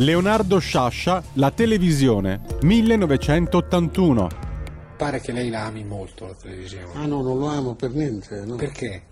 [0.00, 4.28] Leonardo Sciascia, La televisione, 1981.
[4.96, 6.94] Pare che lei la ami molto la televisione.
[6.94, 8.42] Ah no, non lo amo per niente.
[8.46, 8.56] No.
[8.56, 9.02] Perché?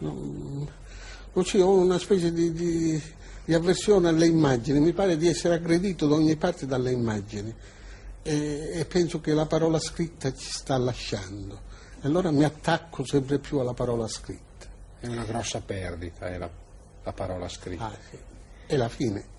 [0.00, 0.68] No,
[1.44, 3.02] ci ho una specie di, di,
[3.42, 7.54] di, avversione alle immagini, mi pare di essere aggredito da ogni parte dalle immagini
[8.22, 11.58] e, e penso che la parola scritta ci sta lasciando.
[12.02, 14.66] E allora mi attacco sempre più alla parola scritta.
[15.00, 16.50] È una grossa perdita, è la,
[17.02, 17.86] la parola scritta.
[17.86, 18.18] Ah, sì.
[18.66, 19.36] È la fine.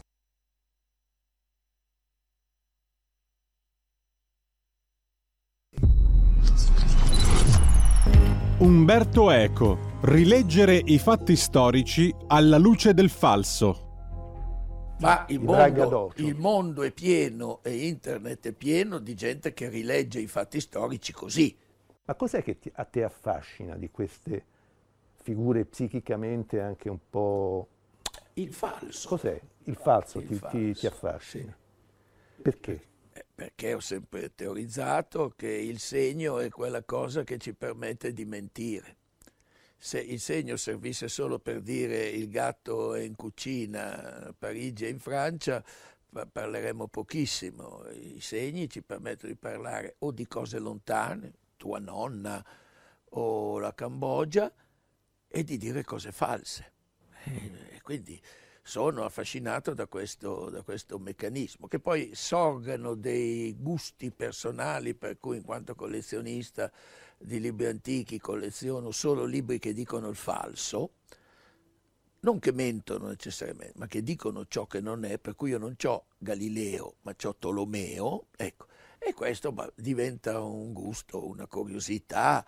[8.59, 9.77] Umberto Eco.
[10.01, 14.97] Rileggere i fatti storici alla luce del falso.
[14.99, 20.19] Ma il mondo, il mondo, è pieno e internet è pieno di gente che rilegge
[20.19, 21.57] i fatti storici così.
[22.03, 24.43] Ma cos'è che ti, a te affascina di queste
[25.21, 27.65] figure psichicamente anche un po'...
[28.33, 29.07] Il falso.
[29.07, 29.39] Cos'è?
[29.63, 31.55] Il falso, il ti, falso ti, ti, affascina.
[32.35, 32.41] Sì.
[32.41, 32.81] Perché?
[33.59, 38.95] Perché ho sempre teorizzato che il segno è quella cosa che ci permette di mentire.
[39.77, 44.89] Se il segno servisse solo per dire il gatto è in cucina a Parigi e
[44.89, 45.61] in Francia,
[46.31, 47.83] parleremo pochissimo.
[47.91, 52.41] I segni ci permettono di parlare o di cose lontane, tua nonna
[53.09, 54.49] o la Cambogia,
[55.27, 56.71] e di dire cose false.
[57.25, 58.17] E quindi
[58.69, 65.37] sono affascinato da questo, da questo, meccanismo, che poi sorgano dei gusti personali, per cui
[65.37, 66.71] in quanto collezionista
[67.17, 70.91] di libri antichi colleziono solo libri che dicono il falso,
[72.19, 75.75] non che mentono necessariamente, ma che dicono ciò che non è, per cui io non
[75.83, 78.67] ho Galileo, ma ho Tolomeo, ecco,
[78.99, 82.45] e questo diventa un gusto, una curiosità,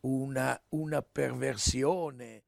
[0.00, 2.44] una, una perversione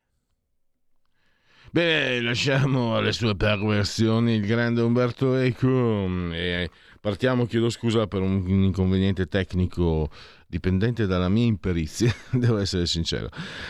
[1.72, 6.68] Beh, lasciamo alle sue perversioni il grande Umberto Eco e
[7.00, 10.10] partiamo, chiedo scusa per un inconveniente tecnico
[10.48, 13.28] dipendente dalla mia imperizia, devo essere sincero.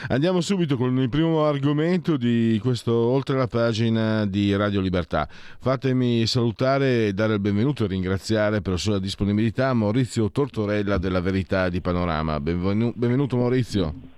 [0.08, 5.28] Andiamo subito con il primo argomento di questo oltre la pagina di Radio Libertà.
[5.58, 11.20] Fatemi salutare e dare il benvenuto e ringraziare per la sua disponibilità Maurizio Tortorella della
[11.20, 12.40] Verità di Panorama.
[12.40, 14.09] Benvenuto Maurizio.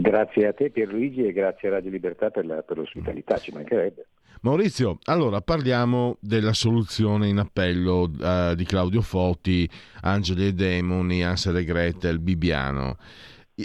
[0.00, 4.06] Grazie a te Pierluigi e grazie a Radio Libertà per, la, per l'ospitalità, ci mancherebbe.
[4.40, 9.66] Maurizio, allora parliamo della soluzione in appello uh, di Claudio Foti,
[10.02, 12.98] Angeli e Demoni, Ansel e Gretel, Bibiano.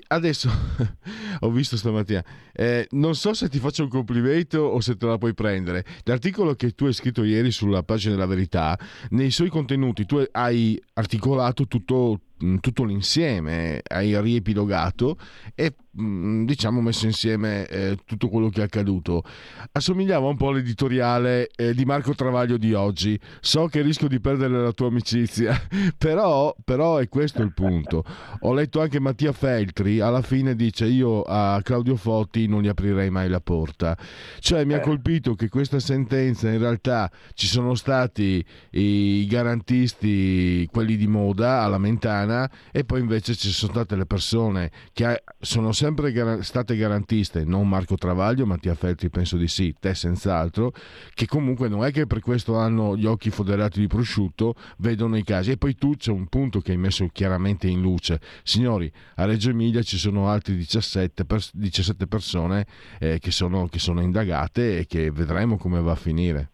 [0.08, 0.50] Adesso
[1.42, 2.24] ho visto stamattina,
[2.54, 5.84] eh, non so se ti faccio un complimento o se te la puoi prendere.
[6.04, 8.78] L'articolo che tu hai scritto ieri sulla pagina della verità,
[9.10, 12.22] nei suoi contenuti tu hai articolato tutto,
[12.62, 15.18] tutto l'insieme, hai riepilogato
[15.56, 19.24] e diciamo messo insieme eh, tutto quello che è accaduto.
[19.72, 23.20] Assomigliava un po' all'editoriale eh, di Marco Travaglio di oggi.
[23.42, 25.60] So che rischio di perdere la tua amicizia
[25.98, 28.04] però, però è questo il punto.
[28.42, 33.10] Ho letto anche Mattia Feltri alla fine dice io a Claudio Fotti non gli aprirei
[33.10, 33.98] mai la porta.
[34.40, 34.82] Cioè mi ha eh.
[34.82, 41.78] colpito che questa sentenza in realtà ci sono stati i garantisti quelli di moda alla
[41.78, 46.76] Mentana e poi invece ci sono state le persone che sono sempre sempre gar- state
[46.76, 50.72] garantiste, non Marco Travaglio, Mattia Feltri penso di sì, te senz'altro,
[51.16, 55.24] che comunque non è che per questo hanno gli occhi foderati di prosciutto, vedono i
[55.24, 55.52] casi.
[55.52, 58.22] E poi tu c'è un punto che hai messo chiaramente in luce.
[58.44, 62.68] Signori, a Reggio Emilia ci sono altre 17, pers- 17 persone
[63.00, 66.52] eh, che, sono, che sono indagate e che vedremo come va a finire.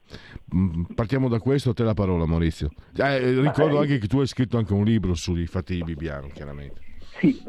[0.55, 2.71] Mm, partiamo da questo, a te la parola Maurizio.
[2.95, 6.85] Eh, ricordo anche che tu hai scritto anche un libro sui fatti di Bibbiano, chiaramente.
[7.17, 7.41] Sì,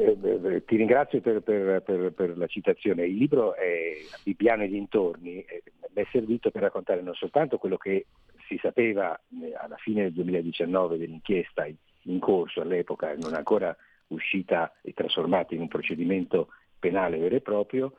[0.65, 3.05] ti ringrazio per, per, per, per, la citazione.
[3.05, 7.75] Il libro è Bibbiano e dintorni, eh, mi è servito per raccontare non soltanto quello
[7.77, 8.05] che
[8.47, 11.67] si sapeva eh, alla fine del 2019 dell'inchiesta
[12.03, 13.75] in corso all'epoca, non ancora
[14.07, 16.47] uscita e trasformata in un procedimento
[16.79, 17.93] penale vero e proprio,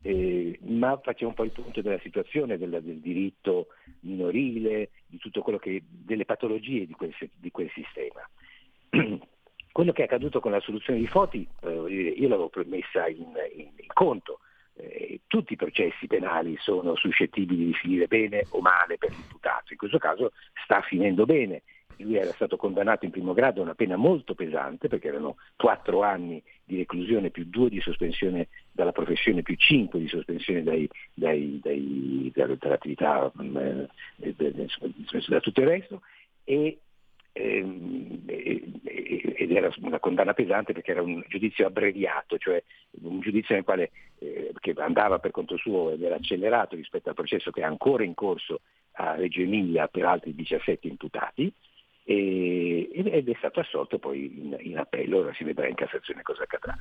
[0.00, 3.66] eh, ma faceva un po' il punto della situazione del, del diritto
[4.00, 5.18] minorile, di
[5.58, 8.26] che, delle patologie di quel, di quel sistema.
[9.72, 13.70] quello che è accaduto con la soluzione di Foti, eh, io l'avevo messa in, in,
[13.76, 14.40] in conto,
[14.74, 19.78] eh, tutti i processi penali sono suscettibili di finire bene o male per l'imputato, in
[19.78, 20.32] questo caso
[20.64, 21.62] sta finendo bene.
[21.96, 26.02] Lui era stato condannato in primo grado a una pena molto pesante perché erano quattro
[26.02, 31.60] anni di reclusione più due di sospensione dalla professione più cinque di sospensione dai, dai,
[31.62, 34.34] dai, dall'attività eh,
[35.28, 36.00] da tutto il resto.
[36.44, 36.78] E
[37.32, 38.22] ed
[39.52, 42.62] era una condanna pesante perché era un giudizio abbreviato, cioè
[43.02, 47.14] un giudizio nel quale, eh, che andava per conto suo ed era accelerato rispetto al
[47.14, 48.60] processo che è ancora in corso
[48.92, 51.52] a Reggio Emilia per altri 17 imputati
[52.02, 56.76] ed è stato assolto poi in, in, appello, ora si vedrà in Cassazione cosa accadrà.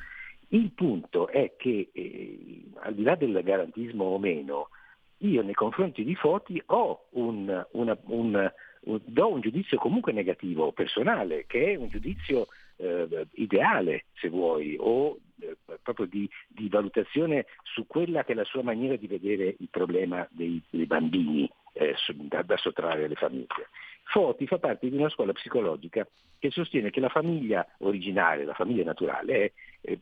[0.50, 4.69] Il punto è che eh, al di là del garantismo o meno,
[5.18, 11.46] io nei confronti di Foti ho un, una, un, do un giudizio comunque negativo, personale,
[11.48, 12.48] che è un giudizio
[12.78, 18.46] eh, ideale, se vuoi, o eh, proprio di, di, valutazione su quella che è la
[18.46, 23.70] sua maniera di vedere il problema dei, dei bambini eh, da, da sottrarre alle famiglie.
[24.04, 26.08] Foti fa parte di una scuola psicologica
[26.40, 29.98] che sostiene che la famiglia originale, la famiglia naturale, è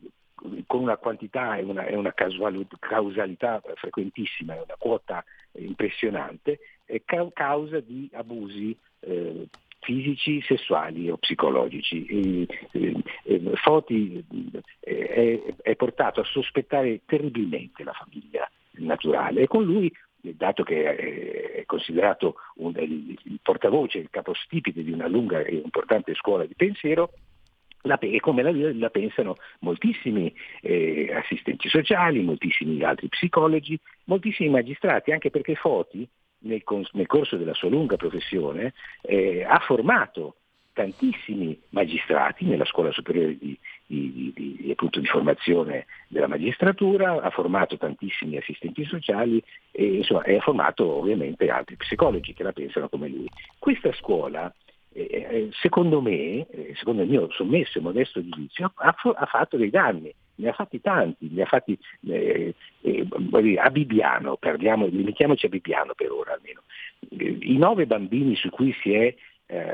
[0.66, 8.76] con una quantità e una, una, causalità frequentissima, una quota impressionante, è causa di abusi
[9.00, 9.46] eh,
[9.80, 12.06] fisici, sessuali o psicologici.
[12.06, 14.24] E, e, e Foti
[14.80, 21.52] eh, è, è, portato a sospettare terribilmente la famiglia naturale e con lui, dato che
[21.52, 27.12] è considerato un, il portavoce, il capostipite di una lunga e importante scuola di pensiero,
[27.82, 35.12] la, e come la, la, pensano moltissimi eh, assistenti sociali, moltissimi altri psicologi, moltissimi magistrati,
[35.12, 36.08] anche perché Foti
[36.40, 36.62] nel,
[36.92, 40.36] nel corso della sua lunga professione eh, ha formato
[40.78, 48.36] tantissimi magistrati nella scuola superiore di, di, di, di, formazione della magistratura, ha formato tantissimi
[48.36, 49.42] assistenti sociali
[49.72, 53.28] e, insomma, e ha formato ovviamente altri psicologi che la pensano come lui.
[53.58, 54.54] Questa scuola
[55.60, 60.12] secondo me, eh, secondo il mio sommesso e modesto giudizio, ha, ha, fatto dei danni,
[60.36, 63.06] ne ha fatti tanti, ne ha fatti eh, eh,
[63.58, 66.62] a Bibbiano, parliamo, limitiamoci a Bibbiano per ora almeno.
[67.10, 69.14] I nove bambini su cui si è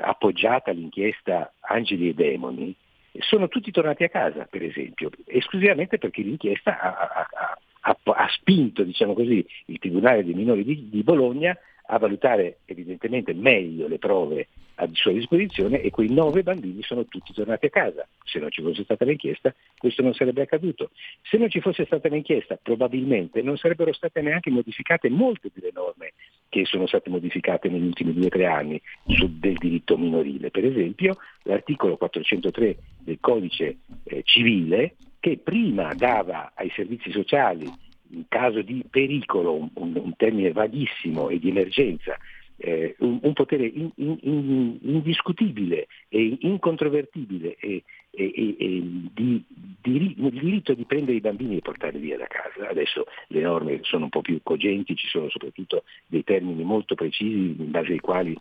[0.03, 2.77] appoggiata l'inchiesta Angeli e Demoni
[3.19, 8.83] sono tutti tornati a casa, per esempio, esclusivamente perché l'inchiesta ha, ha, ha, ha spinto
[8.83, 14.49] diciamo così, il Tribunale dei minori di, di Bologna a valutare evidentemente meglio le prove
[14.77, 18.07] a sua disposizione e quei nove bambini sono tutti tornati a casa.
[18.25, 20.91] Se non ci fosse stata l'inchiesta questo non sarebbe accaduto.
[21.23, 26.15] Se non ci fosse stata l'inchiesta probabilmente non sarebbero state neanche modificate molte delle norme
[26.49, 30.51] che sono state modificate negli ultimi due o tre anni su, del diritto minorile.
[30.51, 37.71] Per esempio l'articolo 403 del codice eh, civile che prima dava ai servizi sociali
[38.15, 42.17] in caso di pericolo, un, un termine vaghissimo e di emergenza,
[42.57, 49.45] eh, un, un, potere in, in, in, indiscutibile e incontrovertibile e, e, e, e di,
[49.83, 52.69] di, il diritto di prendere i bambini e portarli via da casa.
[52.69, 57.57] Adesso le norme sono un po' più cogenti, ci sono soprattutto dei termini molto precisi
[57.59, 58.37] in base ai quali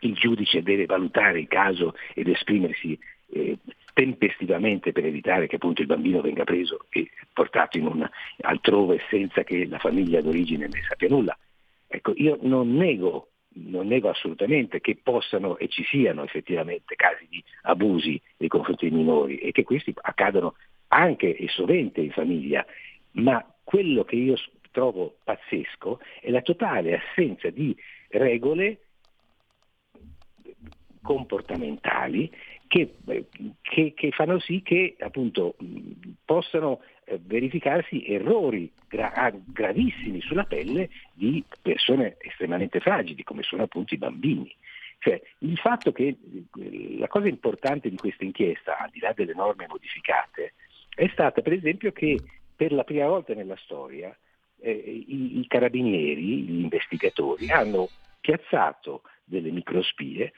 [0.00, 2.98] il giudice deve valutare il caso ed esprimersi
[3.32, 3.56] eh,
[3.94, 8.06] tempestivamente per evitare che appunto il bambino venga preso e portato un
[8.40, 11.38] altrove senza che la famiglia d'origine ne sappia nulla.
[11.86, 17.42] Ecco, io non nego, non nego assolutamente che possano e ci siano effettivamente casi di
[17.62, 20.56] abusi nei confronti dei minori e che questi accadano
[20.88, 22.66] anche e sovente in famiglia,
[23.12, 24.34] ma quello che io
[24.72, 27.76] trovo pazzesco è la totale assenza di
[28.08, 28.80] regole
[31.00, 32.32] comportamentali
[32.74, 32.92] che,
[33.62, 35.54] che, che fanno sì che appunto
[36.24, 43.62] possano eh, verificarsi errori gra- ah, gravissimi sulla pelle di persone estremamente fragili, come sono
[43.62, 44.52] appunto i bambini.
[44.98, 46.16] Cioè, il fatto che
[46.58, 50.54] eh, la cosa importante di questa inchiesta, al di là delle norme modificate,
[50.96, 52.18] è stata per esempio che
[52.56, 54.16] per la prima volta nella storia
[54.60, 57.88] eh, i, i carabinieri, gli investigatori, hanno
[58.20, 60.32] piazzato delle microspie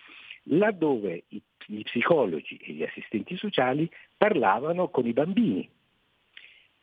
[0.49, 5.69] laddove i, gli psicologi e gli assistenti sociali parlavano con i bambini,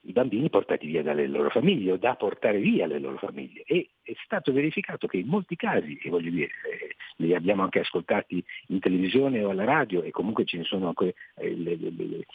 [0.05, 3.63] i bambini portati via dalle loro famiglie o da portare via le loro famiglie.
[3.65, 7.79] E è stato verificato che in molti casi, e voglio dire, eh, li abbiamo anche
[7.79, 12.25] ascoltati in televisione o alla radio e comunque ce ne sono anche, eh,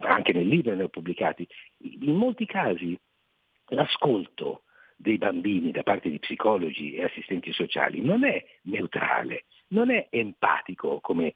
[0.00, 1.46] anche nel libro ne ho pubblicati,
[1.78, 2.96] in molti casi
[3.70, 4.62] l'ascolto
[4.96, 11.00] dei bambini da parte di psicologi e assistenti sociali non è neutrale, non è empatico
[11.00, 11.34] come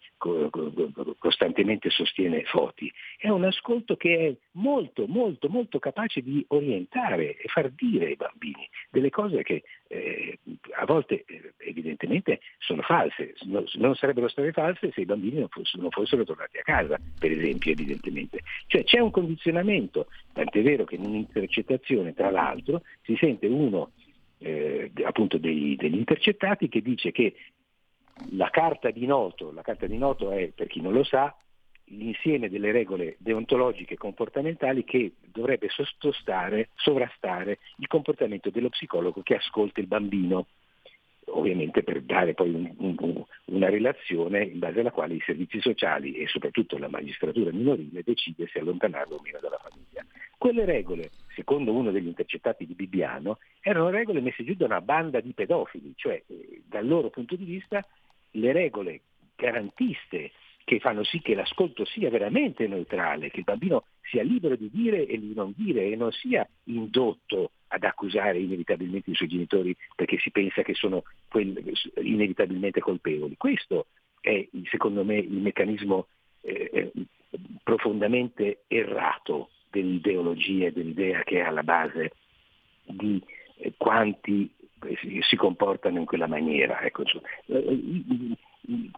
[1.18, 7.48] costantemente sostiene Foti, è un ascolto che è molto, molto, molto capace di orientare e
[7.48, 10.38] far dire ai bambini delle cose che eh,
[10.76, 15.82] a volte eh, evidentemente sono false, non, sarebbero state false se i bambini non fossero,
[15.82, 18.40] non fossero, tornati a casa, per esempio, evidentemente.
[18.66, 23.92] Cioè c'è un condizionamento, tant'è vero che in un'intercettazione, tra l'altro, si sente uno
[24.38, 27.34] eh, appunto degli, degli intercettati che dice che
[28.30, 31.34] la carta di noto, la carta di noto è, per chi non lo sa,
[31.88, 39.36] l'insieme delle regole deontologiche e comportamentali che dovrebbe sottostare, sovrastare il comportamento dello psicologo che
[39.36, 40.46] ascolta il bambino,
[41.26, 46.14] ovviamente per dare poi un, un, una relazione in base alla quale i servizi sociali
[46.14, 50.04] e soprattutto la magistratura minorile decide se allontanarlo o meno dalla famiglia.
[50.38, 55.20] Quelle regole, secondo uno degli intercettati di Bibbiano, erano regole messe giù da una banda
[55.20, 57.86] di pedofili, cioè eh, dal loro punto di vista
[58.34, 59.00] le regole
[59.36, 60.32] garantiste
[60.64, 65.06] che fanno sì che l'ascolto sia veramente neutrale, che il bambino sia libero di dire
[65.06, 70.18] e di non dire e non sia indotto ad accusare inevitabilmente i suoi genitori perché
[70.18, 71.02] si pensa che sono
[71.96, 73.36] inevitabilmente colpevoli.
[73.36, 73.86] Questo
[74.20, 76.06] è secondo me il meccanismo
[76.40, 76.92] eh,
[77.62, 82.12] profondamente errato dell'ideologia e dell'idea che è alla base
[82.84, 83.22] di
[83.56, 84.50] eh, quanti
[85.28, 86.80] si comportano in quella maniera.
[86.80, 87.02] Ecco,
[87.46, 87.80] eh,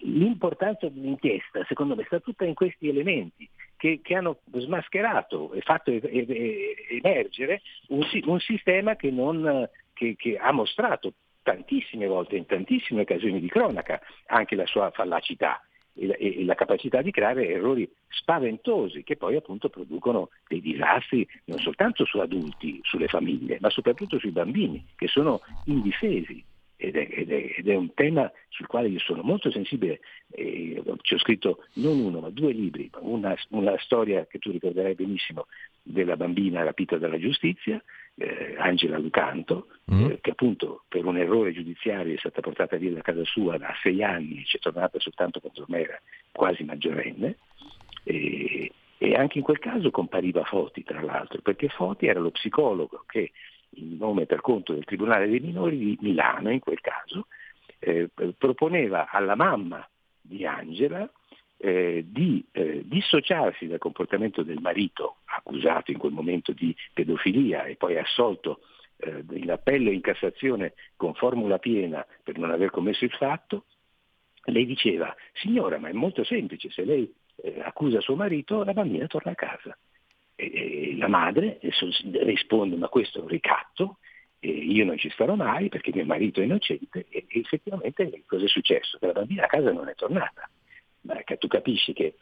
[0.01, 5.91] l'importanza dell'inchiesta, secondo me, sta tutta in questi elementi che, che hanno smascherato e fatto
[5.91, 11.13] emergere un, un sistema che, non, che, che ha mostrato
[11.43, 15.61] tantissime volte, in tantissime occasioni di cronaca, anche la sua fallacità
[15.97, 22.05] e la capacità di creare errori spaventosi che poi appunto producono dei disastri non soltanto
[22.05, 26.45] su adulti, sulle famiglie, ma soprattutto sui bambini che sono indifesi.
[26.79, 30.01] Ed è, ed, è, ed è, un tema sul quale io sono molto sensibile,
[30.33, 34.95] eh, ci ho scritto non uno ma due libri, una, una storia che tu ricorderai
[34.95, 35.47] benissimo
[35.87, 37.83] della bambina rapita dalla giustizia,
[38.17, 40.11] eh, Angela Lucanto, mm.
[40.11, 43.73] eh, che appunto per un errore giudiziario è stata portata via da casa sua da
[43.83, 46.01] sei anni e ci è tornata soltanto quando ormai era
[46.33, 47.37] quasi maggiorenne.
[48.03, 53.05] E, e anche in quel caso compariva Foti, tra l'altro, perché Foti era lo psicologo
[53.07, 53.31] che,
[53.71, 57.27] in nome per conto del Tribunale dei minori di Milano, in quel caso,
[57.79, 59.87] eh, proponeva alla mamma
[60.21, 61.09] di Angela
[61.59, 67.77] eh, di eh, dissociarsi dal comportamento del marito accusato in quel momento di pedofilia e
[67.77, 68.61] poi assolto
[68.99, 73.65] eh, in appello e in Cassazione con formula piena per non aver commesso il fatto,
[74.45, 79.07] lei diceva, signora, ma è molto semplice, se lei eh, accusa suo marito, la bambina
[79.07, 79.77] torna a casa.
[80.35, 83.99] E, e la madre risponde, ma questo è un ricatto,
[84.41, 88.49] io non ci starò mai perché mio marito è innocente e, e effettivamente cosa è
[88.49, 88.99] successo?
[88.99, 90.49] Che la bambina a casa non è tornata
[91.25, 92.17] che tu capisci che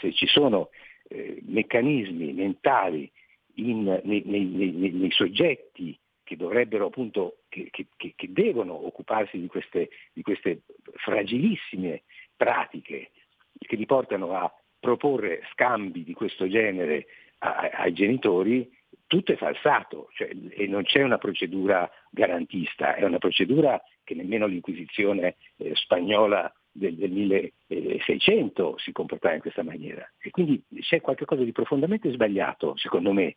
[0.00, 0.70] se ci sono
[1.08, 3.10] eh, meccanismi mentali
[3.54, 9.46] in, nei, nei, nei, nei, soggetti che dovrebbero appunto, che, che, che devono occuparsi di
[9.46, 10.62] queste, di queste,
[10.94, 12.02] fragilissime
[12.36, 13.12] pratiche
[13.58, 17.06] che li portano a proporre scambi di questo genere
[17.38, 18.70] a, ai genitori,
[19.06, 24.46] tutto è falsato cioè, e non c'è una procedura garantista, è una procedura che nemmeno
[24.46, 30.08] l'Inquisizione eh, spagnola del, del 1600 si comportava in questa maniera.
[30.18, 33.36] E quindi c'è qualcosa di profondamente sbagliato, secondo me,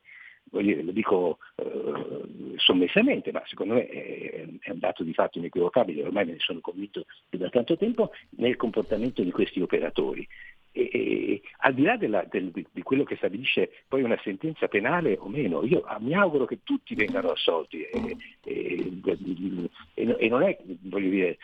[0.51, 6.03] dire, lo dico eh, sommessamente, ma secondo me è, è, un dato di fatto inequivocabile,
[6.03, 10.27] ormai me ne sono convinto da tanto tempo, nel comportamento di questi operatori.
[10.71, 15.17] E, e, al di là della, del, di quello che stabilisce poi una sentenza penale
[15.17, 21.37] o meno, io mi auguro che tutti vengano assolti e, e non è, voglio dire,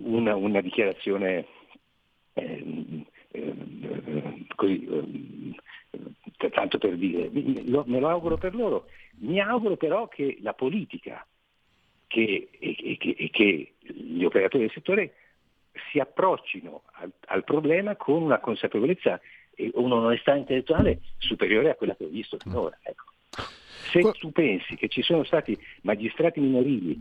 [0.00, 1.46] una, una dichiarazione
[2.34, 5.54] eh, eh, così,
[5.90, 8.86] eh, tanto per dire, me lo auguro per loro,
[9.18, 11.26] mi auguro però che la politica
[12.06, 15.14] che, e, che, e che gli operatori del settore
[15.90, 19.20] si approccino al, al problema con una consapevolezza
[19.54, 22.76] e un'onestà intellettuale superiore a quella che ho visto finora.
[22.82, 23.04] Ecco.
[23.90, 27.00] Se tu pensi che ci sono stati magistrati minorili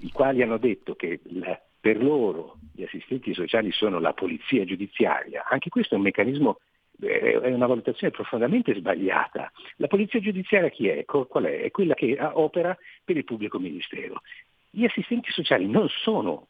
[0.00, 5.46] i quali hanno detto che la, per loro gli assistenti sociali sono la polizia giudiziaria,
[5.48, 6.58] anche questo è un meccanismo
[6.98, 9.52] è una valutazione profondamente sbagliata.
[9.76, 11.04] La polizia giudiziaria chi è?
[11.04, 11.60] Qual è?
[11.60, 14.22] È quella che opera per il pubblico ministero.
[14.70, 16.48] Gli assistenti sociali non, sono,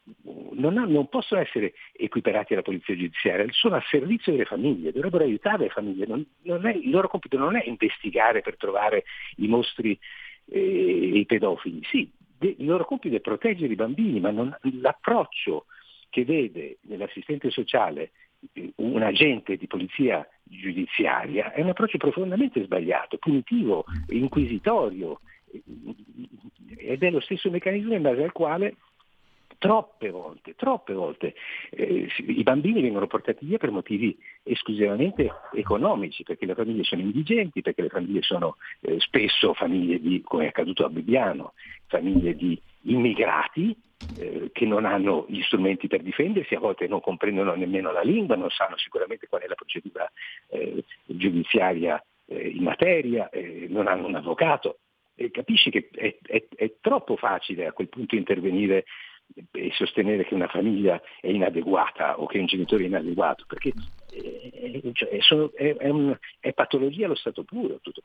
[0.53, 5.25] non, ha, non possono essere equiparati alla polizia giudiziaria, sono a servizio delle famiglie, dovrebbero
[5.25, 6.07] aiutare le famiglie.
[6.07, 9.03] Non, è, il loro compito non è investigare per trovare
[9.35, 9.99] i mostri
[10.49, 11.83] e eh, i pedofili.
[11.83, 15.65] Sì, il loro compito è proteggere i bambini, ma non, l'approccio
[16.09, 18.11] che vede nell'assistente sociale
[18.75, 25.21] un agente di polizia giudiziaria è un approccio profondamente sbagliato, punitivo, inquisitorio
[26.77, 28.75] ed è lo stesso meccanismo in base al quale
[29.57, 31.33] troppe volte, troppe volte
[31.71, 37.61] eh, i bambini vengono portati via per motivi esclusivamente economici, perché le famiglie sono indigenti,
[37.61, 41.53] perché le famiglie sono eh, spesso famiglie di, come è accaduto a Bibbiano,
[41.87, 43.75] famiglie di immigrati
[44.17, 48.35] eh, che non hanno gli strumenti per difendersi, a volte non comprendono nemmeno la lingua,
[48.35, 50.09] non sanno sicuramente qual è la procedura
[50.49, 54.79] eh, giudiziaria eh, in materia, eh, non hanno un avvocato.
[55.31, 58.85] Capisci che è, è, è troppo facile a quel punto intervenire
[59.51, 63.73] e sostenere che una famiglia è inadeguata o che un genitore è inadeguato, perché
[64.09, 68.01] è, cioè, sono, è, è, un, è, patologia allo stato puro tutto.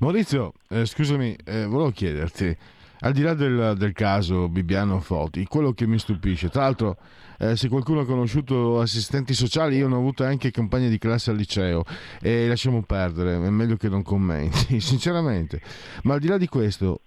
[0.00, 2.56] Maurizio, eh, scusami, eh, volevo chiederti,
[3.00, 6.96] al di là del, del, caso Bibiano Foti, quello che mi stupisce, tra l'altro
[7.38, 11.30] eh, se qualcuno ha conosciuto assistenti sociali, io ne ho avuto anche compagni di classe
[11.30, 11.84] al liceo
[12.20, 15.60] e lasciamo perdere, è meglio che non commenti, sinceramente.
[16.04, 17.05] Ma al di là di questo, eh,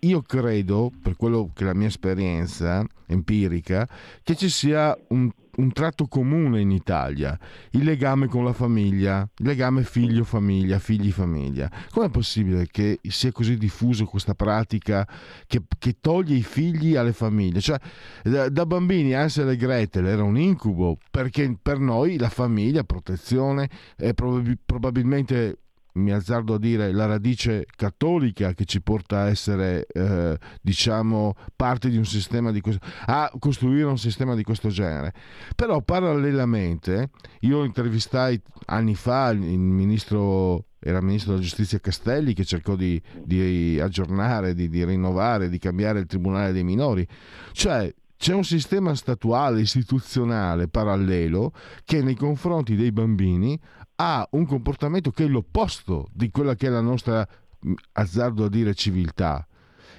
[0.00, 3.88] io credo, per quello che è la mia esperienza empirica,
[4.22, 7.38] che ci sia un un tratto comune in Italia,
[7.70, 11.70] il legame con la famiglia, il legame figlio-famiglia, figli-famiglia.
[11.90, 15.06] Com'è possibile che sia così diffuso questa pratica
[15.46, 17.60] che, che toglie i figli alle famiglie?
[17.60, 17.78] Cioè,
[18.22, 23.68] da, da, bambini Ansel e Gretel era un incubo, perché per noi la famiglia, protezione,
[23.96, 25.58] è probab- probabilmente
[25.98, 31.90] mi azzardo a dire, la radice cattolica che ci porta a essere, eh, diciamo, parte
[31.90, 35.12] di un sistema di questo, a costruire un sistema di questo genere.
[35.54, 42.76] Però parallelamente, io intervistai anni fa il ministro era ministro della giustizia Castelli che cercò
[42.76, 47.06] di, di aggiornare, di, di, rinnovare, di cambiare il tribunale dei minori.
[47.52, 51.52] Cioè c'è un sistema statuale, istituzionale parallelo
[51.84, 53.58] che nei confronti dei bambini
[54.00, 57.26] ha un comportamento che è l'opposto di quella che è la nostra,
[57.66, 59.46] mm, azzardo a dire, civiltà.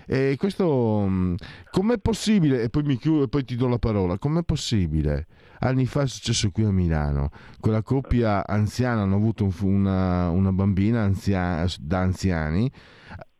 [0.05, 1.35] E questo mm,
[1.69, 2.63] com'è possibile?
[2.63, 4.17] E poi mi chiudo e poi ti do la parola.
[4.17, 5.27] Com'è possibile?
[5.59, 7.29] Anni fa è successo qui a Milano.
[7.59, 12.71] Quella coppia anziana hanno avuto una, una bambina anzia, da anziani.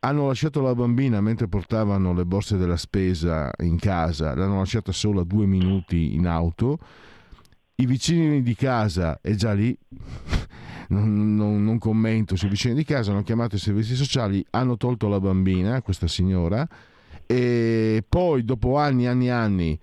[0.02, 5.24] Hanno lasciato la bambina mentre portavano le borse della spesa in casa, l'hanno lasciata solo
[5.24, 6.78] due minuti in auto
[7.80, 9.78] i vicini di casa, e già lì
[10.90, 15.08] non, non, non, commento sui vicini di casa, hanno chiamato i servizi sociali, hanno tolto
[15.08, 16.68] la bambina, questa signora,
[17.26, 19.80] e poi dopo anni e anni e anni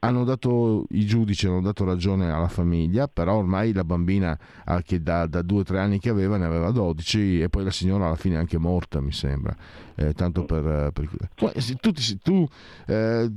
[0.00, 4.38] hanno dato, i giudici hanno dato ragione alla famiglia, però ormai la bambina
[4.84, 7.70] che da, da due o tre anni che aveva ne aveva 12 e poi la
[7.70, 9.56] signora alla fine è anche morta, mi sembra.
[9.96, 11.08] Eh, tanto per, per...
[11.34, 11.50] Tu,
[12.22, 12.46] tu,
[12.86, 13.32] eh,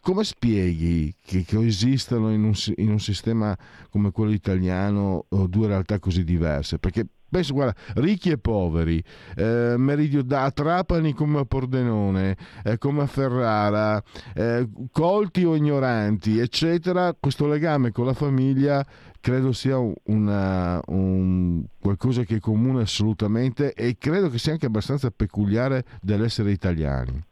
[0.00, 2.44] come spieghi che, che esistano in
[2.76, 3.54] in un, sistema
[3.90, 6.78] come quello italiano due realtà così diverse?
[6.78, 9.02] Perché Penso, guarda, ricchi e poveri,
[9.36, 14.02] eh, meridio da Trapani come a Pordenone, eh, come a Ferrara,
[14.34, 18.82] eh, colti o ignoranti, eccetera, questo legame con la famiglia
[19.20, 25.10] credo sia una, un, qualcosa che è comune assolutamente e credo che sia anche abbastanza
[25.10, 27.22] peculiare dell'essere italiani.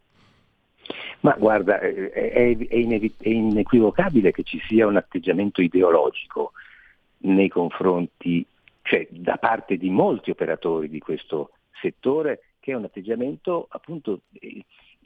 [1.21, 6.53] Ma guarda, è, è, è inequivocabile che ci sia un atteggiamento ideologico
[7.21, 8.47] nei confronti
[8.85, 14.20] cioè da parte di molti operatori di questo settore, che è un atteggiamento appunto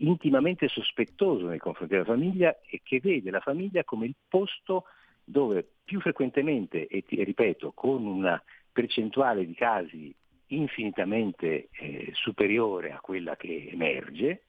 [0.00, 4.84] intimamente sospettoso nei confronti della famiglia e che vede la famiglia come il posto
[5.24, 10.12] dove più frequentemente, e, ti, ripeto, con una percentuale di casi
[10.48, 14.42] infinitamente eh, superiore a quella che emerge,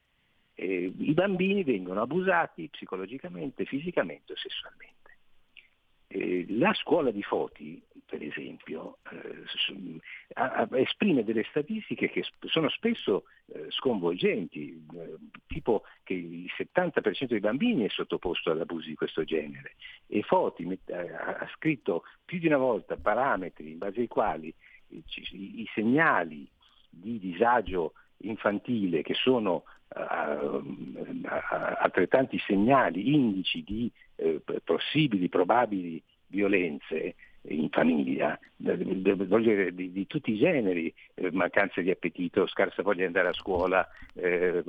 [0.55, 4.97] eh, i bambini vengono abusati psicologicamente, fisicamente o sessualmente.
[6.07, 10.01] Eh, la scuola di Foti, per esempio, eh,
[10.33, 15.15] a, esprime delle statistiche che sono spesso eh, sconvolgenti, eh,
[15.47, 19.75] tipo che il 70% dei bambini è sottoposto ad abusi di questo genere.
[20.07, 24.53] E Foti met, ha, ha scritto più di una volta parametri in base ai quali
[24.87, 26.49] i, i, i segnali
[26.89, 29.63] di disagio infantile che sono
[29.95, 30.61] uh,
[31.77, 33.91] altrettanti segnali, indici di
[34.65, 37.15] possibili, probabili violenze
[37.49, 43.05] in famiglia, dire, di, di, tutti i generi, eh, mancanza di appetito, scarsa voglia di
[43.05, 44.63] andare a scuola, eh,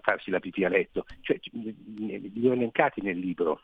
[0.00, 3.60] farsi la pipì a letto, cioè, li ho elencati nel libro.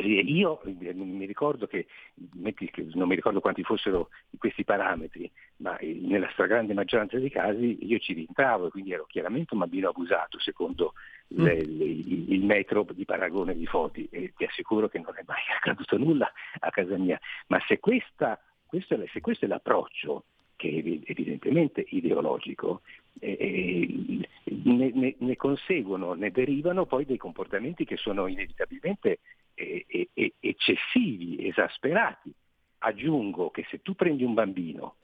[0.00, 6.28] Io eh, mi ricordo che, non mi ricordo quanti fossero questi parametri, ma eh, nella
[6.32, 10.92] stragrande maggioranza dei casi io ci rientravo e quindi ero chiaramente un bambino abusato secondo
[11.32, 11.44] mm.
[11.44, 15.42] le, le, il metro di paragone di Foti e ti assicuro che non è mai
[15.56, 17.18] accaduto nulla a casa mia.
[17.48, 20.24] Ma se, questa, questo, è, se questo è l'approccio
[20.56, 22.82] che è evidentemente ideologico,
[23.18, 29.18] eh, ne, ne, ne, conseguono, ne derivano poi dei comportamenti che sono inevitabilmente
[29.54, 32.32] eh, eh, eccessivi, esasperati.
[32.78, 34.96] Aggiungo che se tu prendi un bambino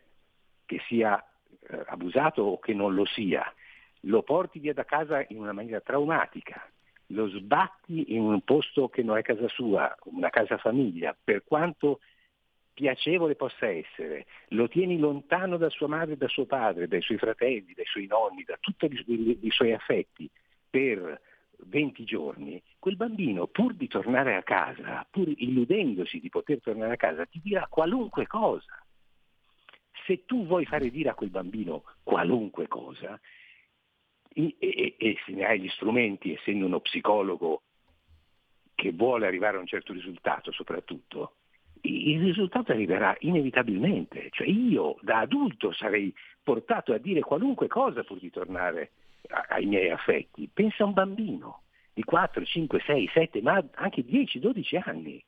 [0.64, 1.20] che sia
[1.68, 3.52] eh, abusato o che non lo sia,
[4.02, 6.70] lo porti via da casa in una maniera traumatica,
[7.08, 12.00] lo sbatti in un posto che non è casa sua, una casa famiglia, per quanto
[12.78, 17.72] piacevole possa essere, lo tieni lontano da sua madre da suo padre, dai suoi fratelli,
[17.74, 20.30] dai suoi nonni, da tutti i suoi affetti,
[20.70, 21.20] per
[21.66, 26.96] 20 giorni, quel bambino, pur di tornare a casa, pur illudendosi di poter tornare a
[26.96, 28.80] casa, ti dirà qualunque cosa.
[30.06, 33.18] Se tu vuoi fare dire a quel bambino qualunque cosa,
[34.28, 37.62] e, e, e se ne hai gli strumenti, essendo uno psicologo
[38.74, 41.34] che vuole arrivare a un certo risultato soprattutto,
[41.82, 44.28] il risultato arriverà inevitabilmente.
[44.30, 48.92] Cioè io da adulto sarei portato a dire qualunque cosa pur di tornare
[49.48, 50.48] ai miei affetti.
[50.52, 51.62] Pensa a un bambino
[51.92, 55.22] di 4, 5, 6, 7, ma anche 10, 12 anni.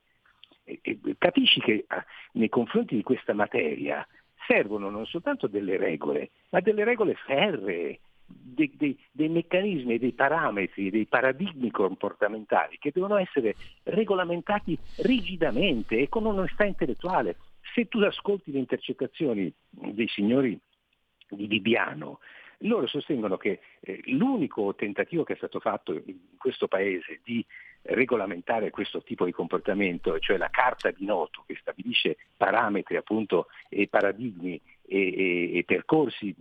[0.64, 4.06] E, e, capisci che ah, nei confronti di questa materia
[4.46, 7.98] servono non soltanto delle regole, ma delle regole ferree,
[8.30, 16.08] dei, dei, dei meccanismi, dei parametri, dei paradigmi comportamentali che devono essere regolamentati rigidamente e
[16.08, 17.36] con onestà intellettuale.
[17.74, 20.58] Se tu ascolti le intercettazioni dei signori
[21.28, 22.18] di Bibiano,
[22.64, 27.44] loro sostengono che eh, l'unico tentativo che è stato fatto in questo paese di
[27.82, 33.88] regolamentare questo tipo di comportamento, cioè la carta di noto che stabilisce parametri appunto, e
[33.88, 36.34] paradigmi e, e, percorsi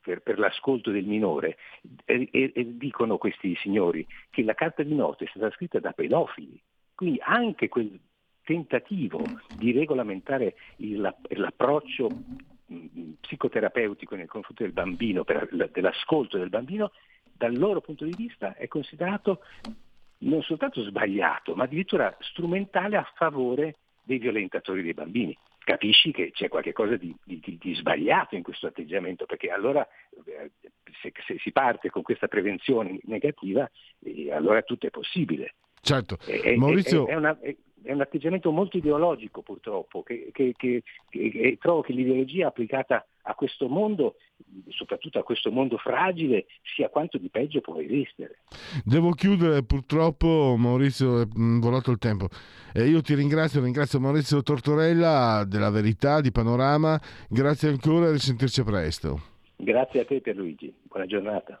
[0.00, 1.56] per, per, l'ascolto del minore
[2.04, 6.60] e, e, dicono questi signori che la carta di noto è stata scritta da pedofili,
[6.94, 7.98] quindi anche quel
[8.44, 9.22] tentativo
[9.56, 12.08] di regolamentare il, l'approccio
[13.20, 16.92] psicoterapeutico nei confronti del bambino, per, dell'ascolto del bambino,
[17.32, 19.40] dal loro punto di vista è considerato
[20.18, 25.36] non soltanto sbagliato, ma addirittura strumentale a favore dei violentatori dei bambini.
[25.68, 29.86] Capisci che c'è qualcosa di, di, di sbagliato in questo atteggiamento, perché allora
[30.24, 30.50] eh,
[31.02, 33.70] se, se, si parte con questa prevenzione negativa,
[34.02, 35.56] eh, allora tutto è possibile.
[35.82, 37.06] Certo, è, Maurizio...
[37.06, 37.38] È, è, una,
[37.82, 43.34] è un atteggiamento molto ideologico purtroppo, che, che, che, che, trovo che l'ideologia applicata a
[43.34, 44.16] questo mondo,
[44.68, 48.40] soprattutto a questo mondo fragile, sia quanto di peggio può esistere.
[48.84, 52.28] Devo chiudere purtroppo, Maurizio, è volato il tempo.
[52.72, 58.62] Eh, io ti ringrazio, ringrazio Maurizio Tortorella della Verità, di Panorama, grazie ancora e risentirci
[58.62, 59.20] presto.
[59.56, 61.60] Grazie a te Pierluigi, buona giornata.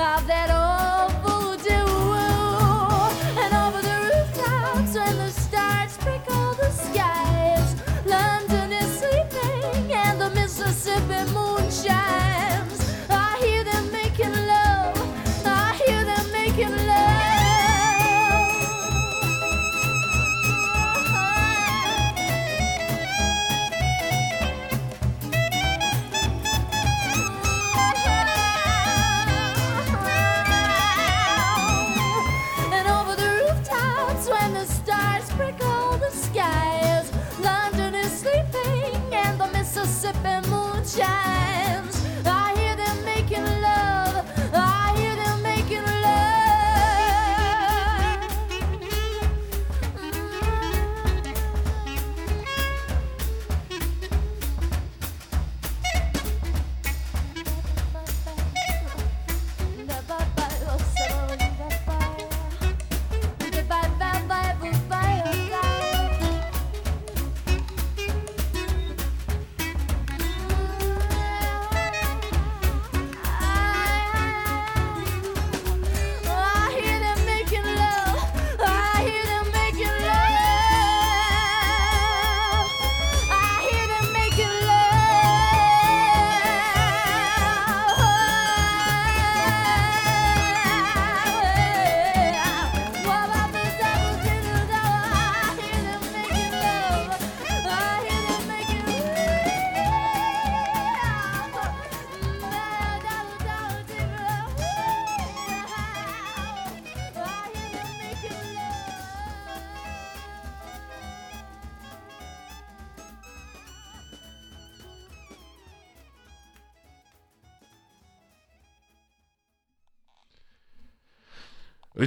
[0.00, 0.59] Of that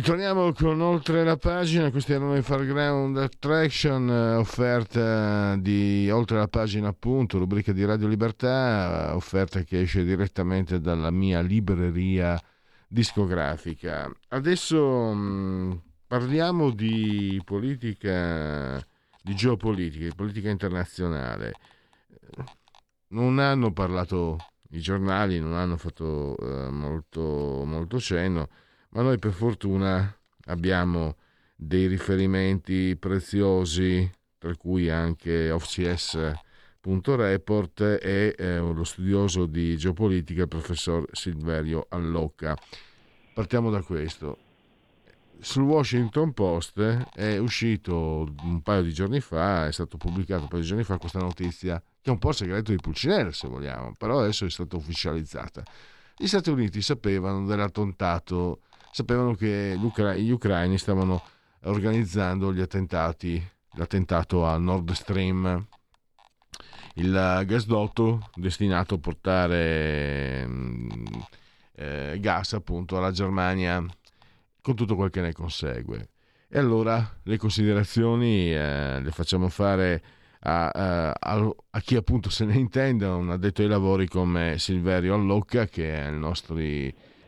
[0.03, 6.49] Ritorniamo con oltre la pagina, questi erano i Farground Attraction, eh, offerta di oltre la
[6.49, 12.37] pagina appunto, rubrica di Radio Libertà, eh, offerta che esce direttamente dalla mia libreria
[12.85, 14.11] discografica.
[14.27, 18.85] Adesso mh, parliamo di politica,
[19.21, 21.53] di geopolitica, di politica internazionale.
[23.11, 24.35] Non hanno parlato
[24.71, 28.49] i giornali, non hanno fatto eh, molto, molto cenno
[28.93, 31.17] ma noi per fortuna abbiamo
[31.55, 36.41] dei riferimenti preziosi, tra cui anche OFCS.report
[38.01, 42.55] e eh, lo studioso di geopolitica, il professor Silverio Allocca.
[43.33, 44.37] Partiamo da questo.
[45.39, 46.79] Sul Washington Post
[47.13, 50.97] è uscito un paio di giorni fa, è stato pubblicato un paio di giorni fa
[50.97, 54.75] questa notizia, che è un po' segreto di Pulcinella se vogliamo, però adesso è stata
[54.75, 55.63] ufficializzata.
[56.15, 58.59] Gli Stati Uniti sapevano dell'attentato
[58.93, 61.21] sapevano che gli ucraini stavano
[61.63, 65.67] organizzando gli attentati, l'attentato a Nord Stream,
[66.95, 70.47] il gasdotto destinato a portare
[71.75, 73.83] eh, gas appunto alla Germania
[74.61, 76.09] con tutto quel che ne consegue.
[76.47, 80.03] E allora le considerazioni eh, le facciamo fare
[80.41, 85.65] a, a, a, chi appunto se ne intende, un addetto ai lavori come Silverio Allocca
[85.65, 86.53] che è il nostro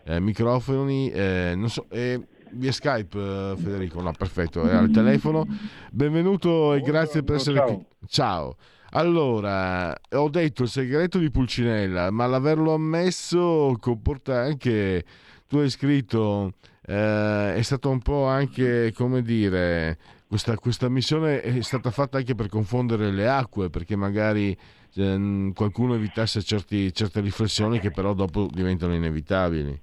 [0.06, 5.46] eh, microfoni, eh, non so, eh, via Skype eh, Federico, no perfetto, è al telefono.
[5.92, 7.86] Benvenuto e grazie per essere qui.
[8.08, 8.56] Ciao.
[8.92, 15.04] Allora, ho detto il segreto di Pulcinella, ma l'averlo ammesso comporta anche,
[15.48, 16.54] tu hai scritto,
[16.86, 22.36] eh, è stato un po' anche, come dire, questa, questa missione è stata fatta anche
[22.36, 24.58] per confondere le acque, perché magari
[24.94, 29.82] eh, qualcuno evitasse certi, certe riflessioni che però dopo diventano inevitabili.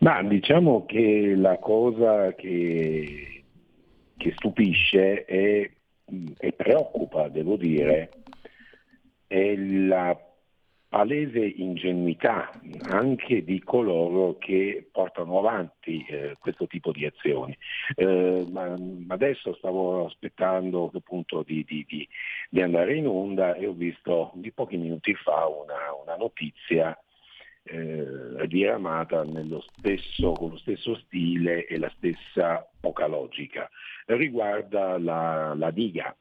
[0.00, 3.42] Ma diciamo che la cosa che,
[4.16, 5.72] che stupisce e,
[6.38, 8.10] e, preoccupa, devo dire,
[9.26, 10.16] è la
[10.88, 12.50] palese ingenuità
[12.88, 17.56] anche di coloro che portano avanti eh, questo tipo di azioni.
[17.94, 18.74] Eh, ma,
[19.08, 21.84] adesso stavo aspettando appunto di, di,
[22.48, 26.96] di, andare in onda e ho visto di pochi minuti fa una, una notizia
[27.68, 29.24] eh, diramata
[29.76, 33.68] stesso, con lo stesso stile e la stessa poca logica.
[34.06, 36.14] Riguarda la, la diga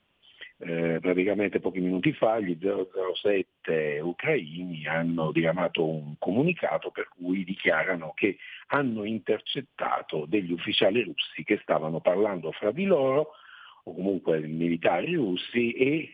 [0.60, 8.12] eh, praticamente pochi minuti fa gli 007 ucraini hanno diramato un comunicato per cui dichiarano
[8.15, 13.33] che hanno intercettato degli ufficiali russi che stavano parlando fra di loro
[13.83, 16.13] o comunque militari russi e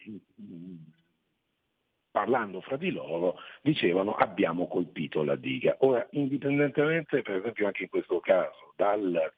[2.13, 5.78] parlando fra di loro dicevano abbiamo colpito la diga.
[5.80, 9.34] Ora, indipendentemente per esempio anche in questo caso dal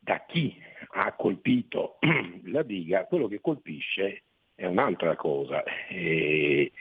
[0.00, 0.60] da chi
[0.94, 1.98] ha colpito
[2.46, 4.22] la diga, quello che colpisce
[4.56, 5.62] è un'altra cosa.
[5.88, 6.72] E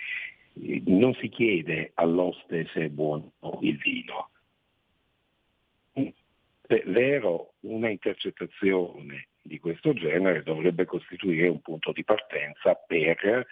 [0.85, 4.29] non si chiede all'oste se è buono il vino.
[5.93, 13.45] È vero, una intercettazione di questo genere dovrebbe costituire un punto di partenza per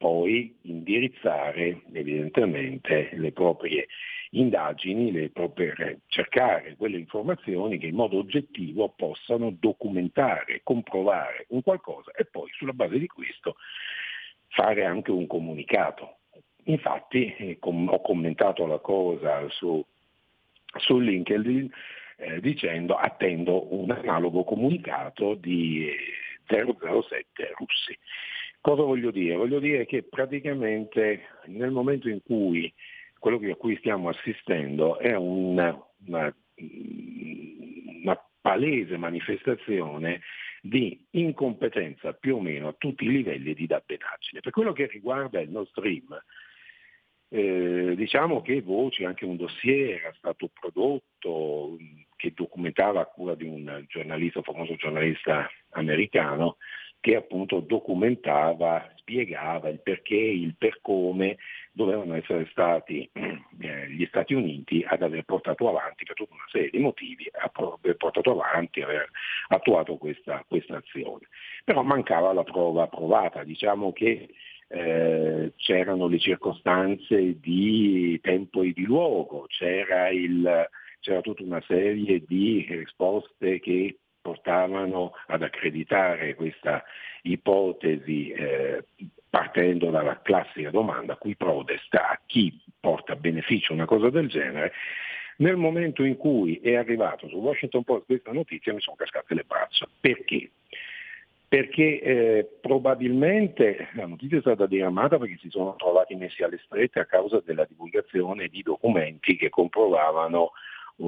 [0.00, 3.86] poi indirizzare evidentemente le proprie
[4.30, 12.12] indagini le, per cercare quelle informazioni che in modo oggettivo possano documentare, comprovare un qualcosa
[12.12, 13.56] e poi sulla base di questo
[14.48, 16.20] fare anche un comunicato.
[16.64, 19.84] Infatti eh, com- ho commentato la cosa su,
[20.78, 21.70] su LinkedIn
[22.16, 25.90] eh, dicendo attendo un analogo comunicato di
[26.46, 27.98] 007 russi.
[28.60, 29.36] Cosa voglio dire?
[29.36, 32.72] Voglio dire che praticamente nel momento in cui
[33.18, 36.34] quello a cui stiamo assistendo è una, una,
[38.02, 40.20] una palese manifestazione
[40.62, 44.40] di incompetenza più o meno a tutti i livelli di dabbenaggine.
[44.40, 46.22] Per quello che riguarda il Nord Stream,
[47.28, 51.76] eh, diciamo che Voci, anche un dossier era stato prodotto
[52.16, 56.56] che documentava a cura di un giornalista, un famoso giornalista americano,
[57.00, 61.38] che appunto documentava, spiegava il perché, il per come
[61.72, 66.70] dovevano essere stati eh, gli Stati Uniti ad aver portato avanti per tutta una serie
[66.70, 69.08] di motivi, aver portato avanti, aver
[69.48, 71.28] attuato questa, questa azione.
[71.64, 74.28] Però mancava la prova provata, diciamo che
[74.68, 80.68] eh, c'erano le circostanze di tempo e di luogo, c'era, il,
[81.00, 83.98] c'era tutta una serie di risposte che
[84.30, 86.84] portavano ad accreditare questa
[87.22, 88.84] ipotesi eh,
[89.28, 94.72] partendo dalla classica domanda qui prodest a chi porta beneficio una cosa del genere,
[95.38, 99.44] nel momento in cui è arrivato su Washington Post questa notizia mi sono cascate le
[99.44, 99.88] braccia.
[100.00, 100.50] Perché?
[101.48, 107.00] Perché eh, probabilmente la notizia è stata diramata perché si sono trovati messi alle strette
[107.00, 110.52] a causa della divulgazione di documenti che comprovavano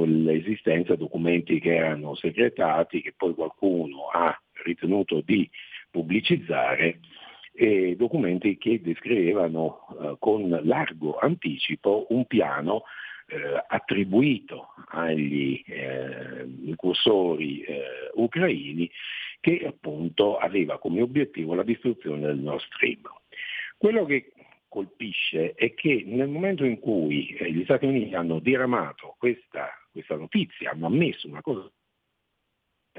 [0.05, 5.49] l'esistenza di documenti che erano segretati, che poi qualcuno ha ritenuto di
[5.91, 7.01] pubblicizzare,
[7.55, 12.85] e documenti che descrivevano eh, con largo anticipo un piano
[13.27, 17.83] eh, attribuito agli eh, incursori eh,
[18.15, 18.91] ucraini
[19.41, 23.03] che appunto aveva come obiettivo la distruzione del Nord Stream.
[23.77, 24.33] Quello che
[24.69, 30.17] colpisce è che nel momento in cui eh, gli Stati Uniti hanno diramato questa, questa
[30.17, 31.71] notizia, hanno ammesso una cosa,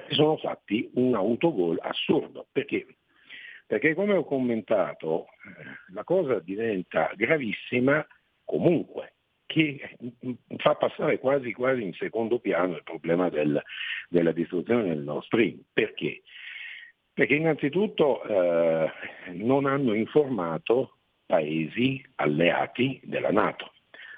[0.07, 2.47] si sono fatti un autogol assurdo.
[2.51, 2.85] Perché?
[3.65, 8.05] Perché come ho commentato, eh, la cosa diventa gravissima
[8.43, 9.97] comunque, che
[10.57, 13.61] fa passare quasi, quasi in secondo piano il problema del,
[14.09, 15.63] della distruzione del Nord Stream.
[15.71, 16.23] Perché?
[17.13, 18.91] Perché innanzitutto eh,
[19.33, 23.71] non hanno informato paesi alleati della Nato.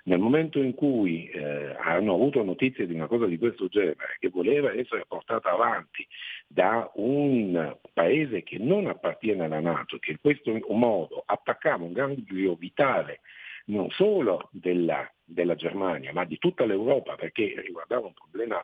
[0.08, 4.30] Nel momento in cui eh, hanno avuto notizie di una cosa di questo genere, che
[4.30, 6.06] voleva essere portata avanti
[6.48, 12.54] da un paese che non appartiene alla Nato, che in questo modo attaccava un ganglio
[12.54, 13.22] vitale
[13.66, 18.64] non solo della, della Germania, ma di tutta l'Europa, perché riguardava un problema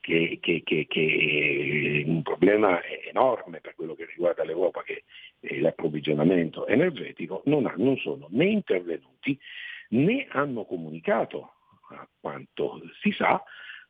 [0.00, 5.04] che, che, che, che, un problema enorme per quello che riguarda l'Europa, che
[5.38, 9.38] è l'approvvigionamento energetico, non, ha, non sono né intervenuti
[9.90, 11.52] né hanno comunicato,
[11.90, 13.42] a quanto si sa,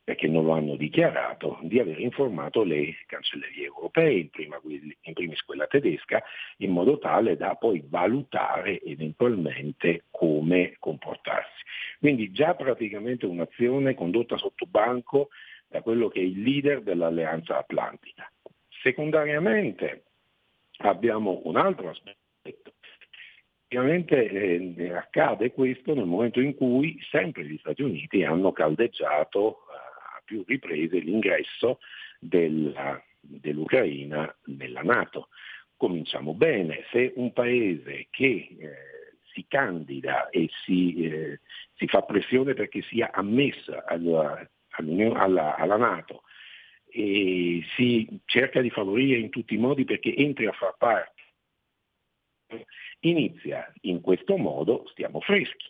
[0.06, 5.42] perché non lo hanno dichiarato, di aver informato le cancellerie europee, in, prima, in primis
[5.42, 6.22] quella tedesca,
[6.58, 11.60] in modo tale da poi valutare eventualmente come comportarsi.
[11.98, 15.30] Quindi già praticamente un'azione condotta sotto banco
[15.66, 18.30] da quello che è il leader dell'Alleanza Atlantica.
[18.82, 20.04] Secondariamente
[20.78, 22.74] abbiamo un altro aspetto
[23.68, 29.74] Ovviamente eh, accade questo nel momento in cui sempre gli Stati Uniti hanno caldeggiato eh,
[30.18, 31.80] a più riprese l'ingresso
[32.20, 35.30] della, dell'Ucraina nella Nato.
[35.76, 41.40] Cominciamo bene, se un paese che eh, si candida e si, eh,
[41.74, 46.22] si, fa pressione perché sia ammessa alla, alla, alla Nato
[46.88, 51.14] e si cerca di favorire in tutti i modi perché entri a far parte
[53.10, 55.66] inizia in questo modo, stiamo freschi.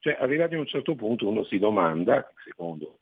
[0.00, 2.98] Cioè, arrivati a un certo punto uno si domanda, secondo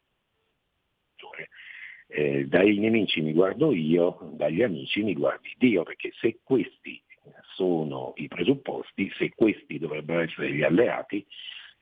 [2.15, 7.03] eh, dai nemici mi guardo io, dagli amici mi guardi Dio, perché se questi
[7.55, 11.27] sono i presupposti, se questi dovrebbero essere gli alleati,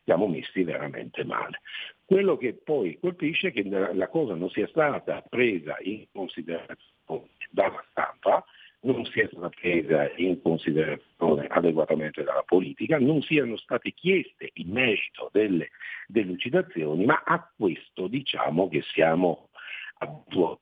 [0.05, 1.61] siamo messi veramente male.
[2.05, 7.85] Quello che poi colpisce è che la cosa non sia stata presa in considerazione dalla
[7.91, 8.45] stampa,
[8.83, 15.29] non sia stata presa in considerazione adeguatamente dalla politica, non siano state chieste in merito
[15.33, 15.71] delle
[16.09, 19.51] delucidazioni, ma a questo diciamo che siamo
[19.99, 20.61] abituati.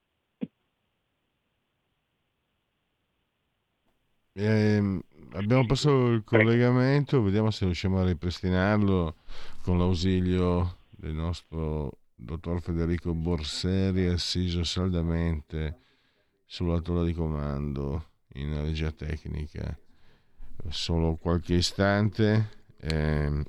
[4.33, 5.01] Eh,
[5.33, 9.17] abbiamo passato il collegamento, vediamo se riusciamo a ripristinarlo
[9.63, 15.89] con l'ausilio del nostro dottor Federico Borseri, assiso saldamente
[16.51, 19.79] sulla tolla di comando in regia tecnica
[20.69, 23.45] solo qualche istante eh,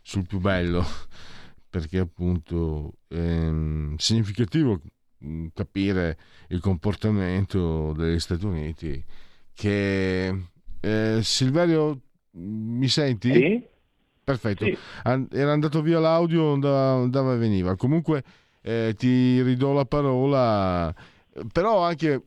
[0.00, 0.82] sul più bello
[1.68, 4.80] perché appunto è ehm, significativo
[5.22, 6.16] mm, capire
[6.48, 9.04] il comportamento degli Stati Uniti
[9.52, 10.48] che
[10.80, 12.00] eh, Silverio
[12.30, 13.30] mi senti?
[13.30, 13.62] Sì.
[14.24, 14.76] Perfetto, sì.
[15.04, 17.76] era andato via l'audio, andava e veniva.
[17.76, 18.24] Comunque
[18.62, 20.92] eh, ti ridò la parola,
[21.52, 22.22] però anche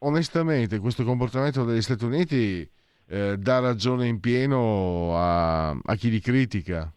[0.00, 2.68] onestamente questo comportamento degli Stati Uniti
[3.08, 6.92] eh, dà ragione in pieno a, a, chi li critica.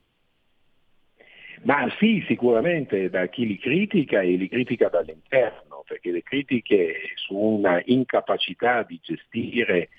[1.63, 7.35] Ma sì, sicuramente da chi li critica e li critica dall'interno, perché le critiche su
[7.35, 9.89] una incapacità di gestire,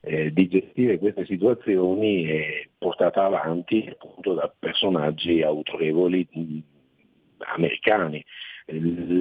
[0.00, 6.58] eh, di gestire queste situazioni è portata avanti appunto da personaggi autorevoli mh,
[7.54, 8.24] americani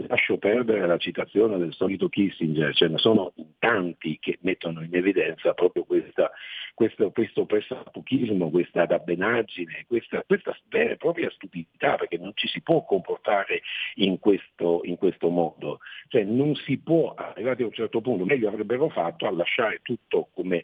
[0.07, 5.53] lascio perdere la citazione del solito Kissinger, ce ne sono tanti che mettono in evidenza
[5.53, 6.31] proprio questa,
[6.73, 12.61] questo, questo pressapuchismo, questa dabbenaggine, questa, questa vera e propria stupidità, perché non ci si
[12.61, 13.61] può comportare
[13.95, 15.79] in questo, in questo modo.
[16.07, 20.29] Cioè non si può, arrivati a un certo punto, meglio avrebbero fatto a lasciare tutto
[20.33, 20.63] come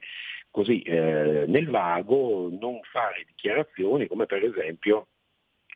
[0.52, 5.08] così eh, nel vago, non fare dichiarazioni come per esempio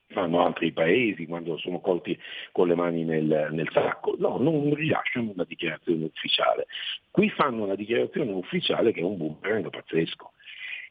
[0.09, 2.17] fanno altri paesi quando sono colti
[2.51, 4.15] con le mani nel, nel, sacco.
[4.17, 6.67] No, non rilasciano una dichiarazione ufficiale.
[7.11, 10.33] Qui fanno una dichiarazione ufficiale che è un boomerang pazzesco.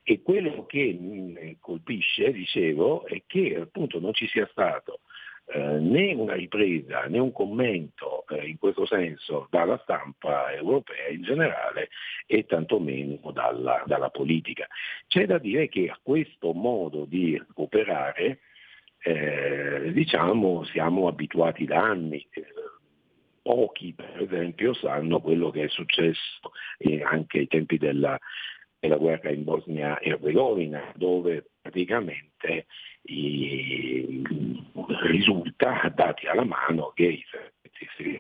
[0.03, 5.01] E quello che mi colpisce, dicevo, è che appunto non ci sia stato
[5.51, 11.23] eh, né una ripresa né un commento eh, in questo senso dalla stampa europea in
[11.23, 11.89] generale
[12.27, 14.67] e tantomeno dalla, dalla politica.
[15.07, 18.41] C'è da dire che a questo modo di operare
[20.09, 22.27] diciamo siamo abituati da anni.
[22.31, 22.47] Eh,
[23.43, 26.51] pochi per esempio sanno quello che è successo
[27.05, 28.19] anche ai tempi della,
[28.79, 32.67] della guerra in Bosnia-Herzegovina, dove praticamente
[33.03, 34.23] i,
[35.03, 38.19] risulta dati alla mano che i servizi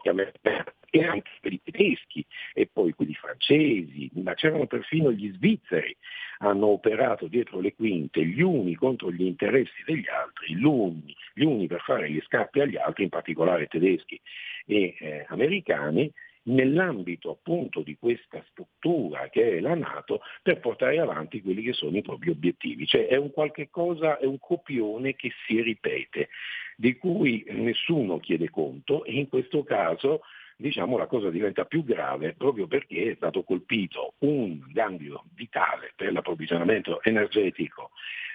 [0.91, 2.24] e anche quelli tedeschi
[2.55, 3.14] e poi quelli
[3.49, 5.97] francesi, ma c'erano perfino gli svizzeri,
[6.41, 11.43] hanno operato dietro le quinte gli uni contro gli interessi degli altri, gli uni, gli
[11.43, 14.21] uni per fare gli scappi agli altri, in particolare tedeschi
[14.67, 16.13] e eh, americani,
[16.49, 21.97] nell'ambito appunto di questa struttura che è la Nato per portare avanti quelli che sono
[21.97, 22.87] i propri obiettivi.
[22.87, 26.29] Cioè è un qualche cosa, è un copione che si ripete,
[26.77, 30.21] di cui nessuno chiede conto e in questo caso
[30.59, 36.13] diciamo, la cosa diventa più grave proprio perché è stato colpito un ganglio vitale per
[36.13, 37.93] l'approvvigionamento energetico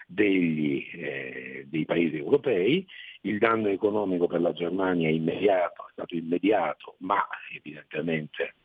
[0.07, 2.87] degli, eh, dei paesi europei,
[3.21, 8.55] il danno economico per la Germania è immediato, è stato immediato, ma evidentemente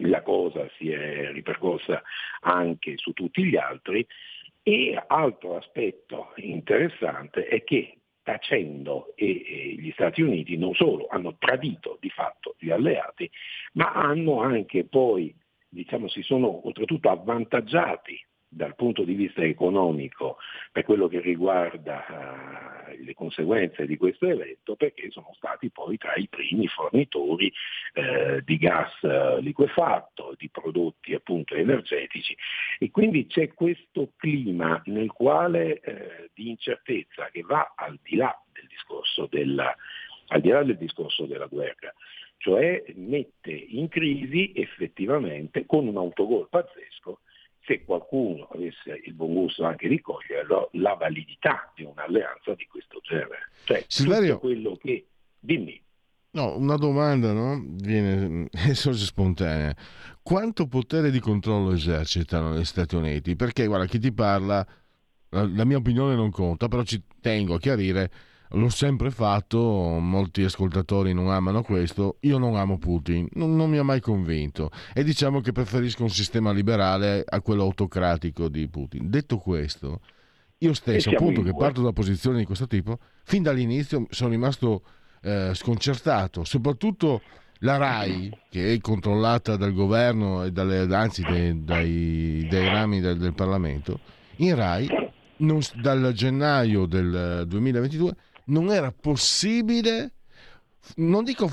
[0.00, 2.02] la cosa si è ripercorsa
[2.40, 4.04] anche su tutti gli altri.
[4.64, 11.36] E altro aspetto interessante è che tacendo e, e gli Stati Uniti non solo hanno
[11.38, 13.30] tradito di fatto gli alleati,
[13.74, 15.32] ma hanno anche poi,
[15.68, 20.38] diciamo, si sono oltretutto avvantaggiati dal punto di vista economico
[20.72, 22.04] per quello che riguarda
[22.88, 27.52] uh, le conseguenze di questo evento perché sono stati poi tra i primi fornitori
[27.94, 32.36] uh, di gas uh, liquefatto, di prodotti appunto energetici.
[32.78, 38.66] E quindi c'è questo clima nel quale di incertezza che va al di là del
[38.68, 39.74] discorso della,
[40.40, 41.92] di là del discorso della guerra.
[42.38, 47.20] Cioè mette in crisi effettivamente con un autogol pazzesco
[47.66, 53.00] se qualcuno avesse il buon gusto anche di coglierlo, la validità di un'alleanza di questo
[53.02, 53.50] genere.
[53.64, 55.06] Cioè, Silverio, tutto quello che...
[55.38, 55.80] Dimmi.
[56.30, 57.62] No, una domanda no?
[57.64, 59.74] Viene, sorge spontanea.
[60.22, 63.36] Quanto potere di controllo esercitano gli Stati Uniti?
[63.36, 64.66] Perché, guarda, chi ti parla,
[65.30, 68.10] la, la mia opinione non conta, però ci tengo a chiarire
[68.50, 73.78] l'ho sempre fatto, molti ascoltatori non amano questo, io non amo Putin, non, non, mi
[73.78, 74.70] ha mai convinto.
[74.94, 79.10] E diciamo che preferisco un sistema liberale a quello autocratico di Putin.
[79.10, 80.00] Detto questo,
[80.58, 84.82] io stesso appunto che parto da posizioni di questo tipo, fin dall'inizio sono rimasto
[85.22, 87.20] eh, sconcertato, soprattutto
[87.60, 93.18] la RAI che è controllata dal governo e dalle, anzi dei, dai, dai rami del,
[93.18, 94.00] del Parlamento,
[94.36, 94.88] in RAI
[95.38, 98.14] non, dal gennaio del 2022
[98.46, 100.12] non era possibile,
[100.96, 101.50] non dico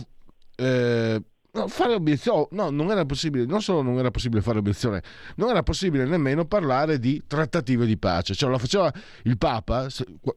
[0.56, 1.22] eh,
[1.68, 5.04] fare obiezione, no, non era possibile, non solo non era possibile fare obiezione,
[5.36, 8.92] non era possibile nemmeno parlare di trattative di pace, cioè lo faceva
[9.24, 9.88] il Papa,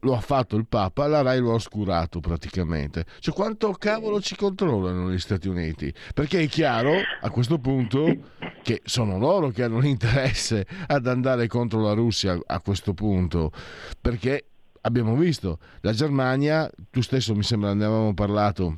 [0.01, 4.35] lo ha fatto il Papa, la RAI lo ha oscurato praticamente, cioè quanto cavolo ci
[4.35, 5.91] controllano gli Stati Uniti?
[6.13, 8.15] Perché è chiaro a questo punto
[8.61, 13.51] che sono loro che hanno l'interesse ad andare contro la Russia a questo punto,
[13.99, 14.45] perché
[14.87, 15.59] abbiamo visto.
[15.81, 18.77] La Germania, tu stesso mi sembra ne avevamo parlato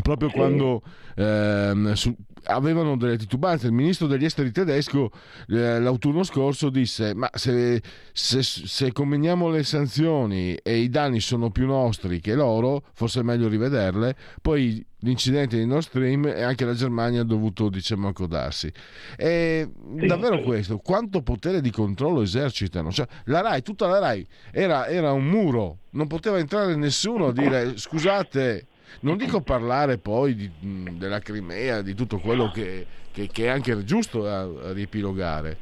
[0.00, 0.82] proprio quando
[1.16, 2.14] ehm, su,
[2.44, 3.66] avevano delle titubanze.
[3.66, 5.10] Il ministro degli esteri tedesco
[5.48, 7.82] eh, l'autunno scorso disse: Ma se,
[8.12, 13.22] se, se, combiniamo le sanzioni e i danni sono più nostri che loro, forse è
[13.22, 14.16] meglio rivederle.
[14.40, 18.72] Poi l'incidente di Nord Stream e anche la Germania ha dovuto diciamo accodarsi.
[19.16, 19.68] E
[19.98, 20.42] sì, davvero sì.
[20.42, 22.90] questo, quanto potere di controllo esercitano?
[22.90, 27.32] Cioè, la RAI, tutta la RAI era, era un muro, non poteva entrare nessuno a
[27.32, 28.66] dire scusate
[29.00, 30.50] non dico parlare poi di,
[30.96, 35.56] della Crimea, di tutto quello che, che, che è anche giusto a, a riepilogare,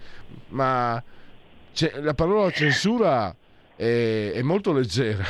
[0.49, 1.03] ma
[2.01, 3.35] la parola censura
[3.76, 5.24] è, è molto leggera.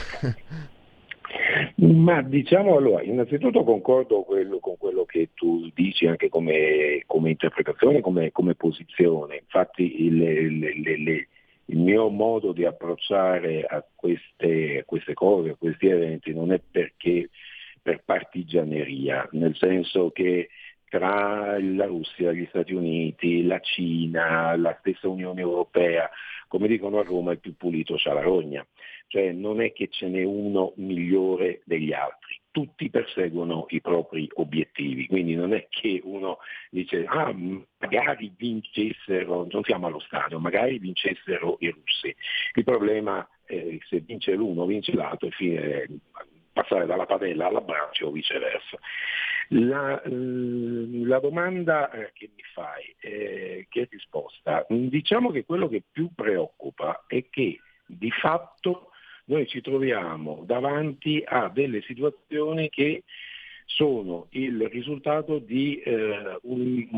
[1.76, 8.00] Ma diciamo allora, innanzitutto concordo quello, con quello che tu dici anche come, come interpretazione,
[8.00, 9.36] come, come, posizione.
[9.36, 11.26] Infatti il, il, il,
[11.66, 16.60] il, mio modo di approcciare a queste, a queste cose, a questi eventi, non è
[16.70, 17.30] perché
[17.82, 20.48] per partigianeria, nel senso che
[20.90, 26.10] tra la Russia, gli Stati Uniti, la Cina, la stessa Unione Europea,
[26.48, 28.66] come dicono a Roma, il più pulito c'ha la rogna.
[29.06, 35.06] Cioè non è che ce n'è uno migliore degli altri, tutti perseguono i propri obiettivi,
[35.06, 36.38] quindi non è che uno
[36.70, 37.32] dice ah
[37.78, 42.14] magari vincessero, non siamo allo stadio, magari vincessero i russi.
[42.54, 45.86] Il problema è se vince l'uno vince l'altro e fine
[46.52, 48.78] passare dalla padella all'abbraccio o viceversa.
[49.48, 55.68] La, eh, la domanda eh, che mi fai, eh, che è risposta, diciamo che quello
[55.68, 58.90] che più preoccupa è che di fatto
[59.24, 63.04] noi ci troviamo davanti a delle situazioni che
[63.64, 66.88] sono il risultato di eh, un,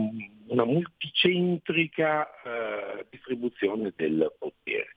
[0.47, 4.95] una multicentrica eh, distribuzione del potere.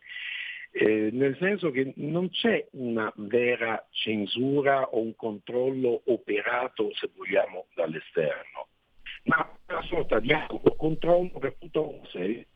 [0.77, 7.67] Eh, nel senso che non c'è una vera censura o un controllo operato, se vogliamo,
[7.75, 8.67] dall'esterno,
[9.23, 12.47] ma una sorta di autocontrollo per tutta una serie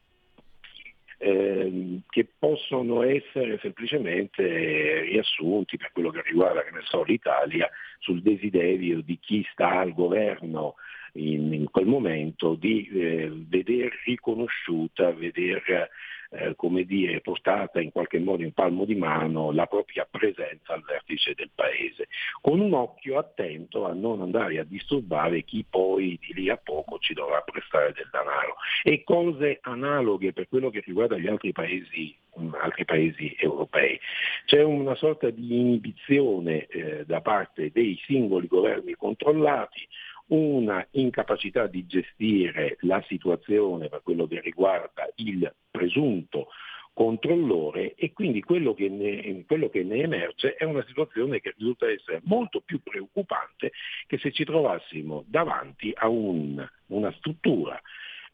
[1.17, 8.21] eh, che possono essere semplicemente riassunti per quello che riguarda che ne so, l'Italia sul
[8.21, 10.75] desiderio di chi sta al governo
[11.13, 15.89] in, in quel momento di eh, vedere riconosciuta, vedere
[16.31, 20.83] eh, come dire, portata in qualche modo in palmo di mano la propria presenza al
[20.83, 22.07] vertice del paese,
[22.41, 26.99] con un occhio attento a non andare a disturbare chi poi di lì a poco
[26.99, 28.55] ci dovrà prestare del denaro.
[28.83, 32.15] E cose analoghe per quello che riguarda gli altri paesi
[32.61, 33.99] altri paesi europei.
[34.45, 39.87] C'è una sorta di inibizione eh, da parte dei singoli governi controllati,
[40.29, 46.47] una incapacità di gestire la situazione per quello che riguarda il presunto
[46.93, 51.89] controllore e quindi quello che, ne, quello che ne emerge è una situazione che risulta
[51.89, 53.71] essere molto più preoccupante
[54.05, 57.79] che se ci trovassimo davanti a un, una struttura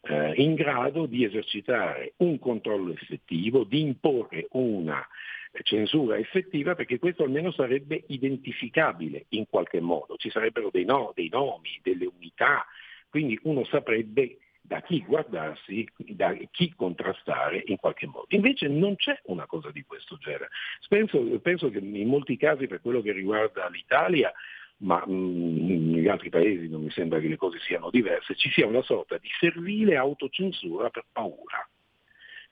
[0.08, 5.06] eh, in grado di esercitare un controllo effettivo, di imporre una
[5.62, 11.28] censura effettiva perché questo almeno sarebbe identificabile in qualche modo, ci sarebbero dei, no, dei
[11.28, 12.66] nomi, delle unità,
[13.08, 18.26] quindi uno saprebbe da chi guardarsi, da chi contrastare in qualche modo.
[18.30, 20.48] Invece non c'è una cosa di questo genere.
[20.88, 24.32] Penso, penso che in molti casi per quello che riguarda l'Italia
[24.78, 28.66] ma mh, negli altri paesi non mi sembra che le cose siano diverse, ci sia
[28.66, 31.68] una sorta di servile autocensura per paura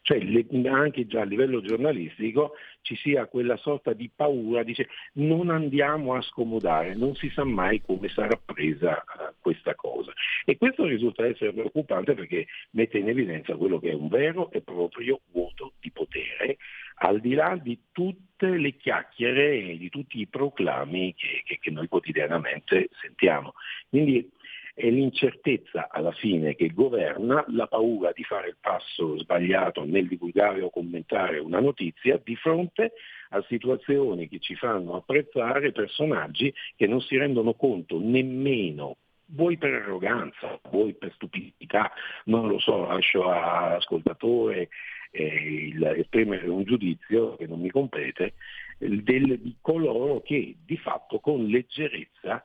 [0.05, 2.53] cioè le, anche già a livello giornalistico
[2.83, 7.81] ci sia quella sorta di paura, dice non andiamo a scomodare, non si sa mai
[7.81, 10.13] come sarà presa uh, questa cosa.
[10.45, 14.61] E questo risulta essere preoccupante perché mette in evidenza quello che è un vero e
[14.61, 16.59] proprio vuoto di potere,
[16.97, 21.71] al di là di tutte le chiacchiere e di tutti i proclami che, che, che
[21.71, 23.55] noi quotidianamente sentiamo.
[23.89, 24.31] Quindi
[24.75, 30.63] è l'incertezza alla fine che governa, la paura di fare il passo sbagliato nel divulgare
[30.63, 32.93] o commentare una notizia di fronte
[33.31, 38.97] a situazioni che ci fanno apprezzare personaggi che non si rendono conto nemmeno
[39.27, 41.91] vuoi per arroganza, vuoi per stupidità,
[42.25, 44.69] non lo so, lascio all'ascoltatore
[45.11, 48.35] eh, esprimere un giudizio che non mi compete,
[48.79, 52.45] del, di coloro che di fatto con leggerezza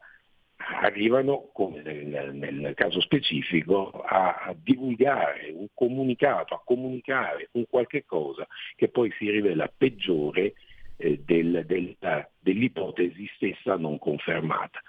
[0.81, 8.05] arrivano, come nel, nel caso specifico, a, a, divulgare un comunicato, a comunicare un qualche
[8.05, 10.53] cosa che poi si rivela peggiore
[10.97, 11.95] eh, del, del,
[12.39, 14.79] dell'ipotesi stessa non confermata.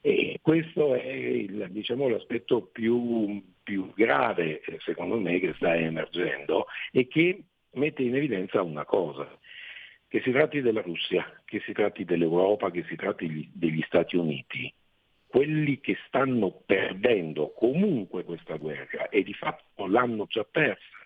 [0.00, 6.66] E questo è il, diciamo, l'aspetto più, più grave, eh, secondo me, che sta emergendo
[6.90, 7.44] e che
[7.74, 9.28] mette in evidenza una cosa,
[10.08, 14.72] che si tratti della Russia, che si tratti dell'Europa, che si tratti degli Stati Uniti,
[15.32, 20.98] quelli che stanno perdendo comunque questa guerra e di fatto l'hanno già persa,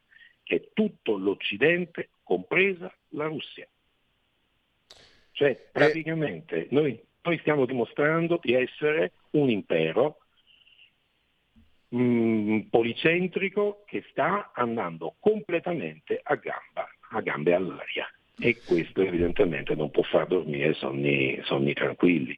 [0.43, 3.68] che è tutto l'Occidente, compresa la Russia.
[5.31, 5.68] Cioè eh.
[5.70, 10.18] praticamente noi, noi stiamo dimostrando di essere un impero
[11.91, 18.11] mh, mm, policentrico che sta andando completamente a, gamba, a gambe all'aria
[18.41, 22.37] e questo evidentemente non può far dormire sonni, sonni tranquilli.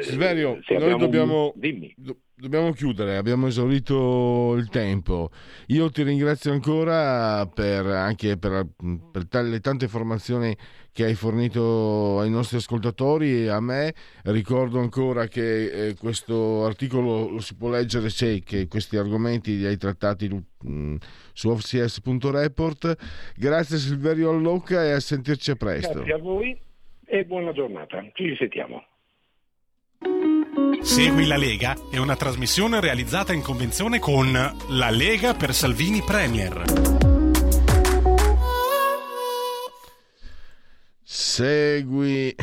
[0.00, 1.54] Silverio, noi dobbiamo,
[1.94, 5.30] do, dobbiamo, chiudere, abbiamo esaurito il tempo.
[5.68, 8.66] Io ti ringrazio ancora per, anche per,
[9.12, 10.56] per t- le tante informazioni
[10.90, 13.94] che hai fornito ai nostri ascoltatori e a me.
[14.24, 19.66] Ricordo ancora che eh, questo articolo lo si può leggere se che questi argomenti li
[19.66, 20.96] hai trattati mh, mm,
[21.32, 23.34] su offcs.report.
[23.36, 25.92] Grazie Silverio Allocca e a sentirci a presto.
[25.92, 26.58] Grazie a voi
[27.04, 28.04] e buona giornata.
[28.14, 28.82] Ci risentiamo.
[30.82, 36.62] Segui la Lega è una trasmissione realizzata in convenzione con La Lega per Salvini Premier.
[41.02, 42.34] Segui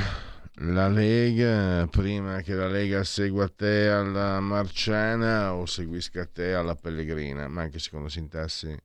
[0.55, 7.47] la Lega prima che la Lega segua te alla Marciana o seguisca te alla Pellegrina,
[7.47, 8.75] ma anche secondo sintassi.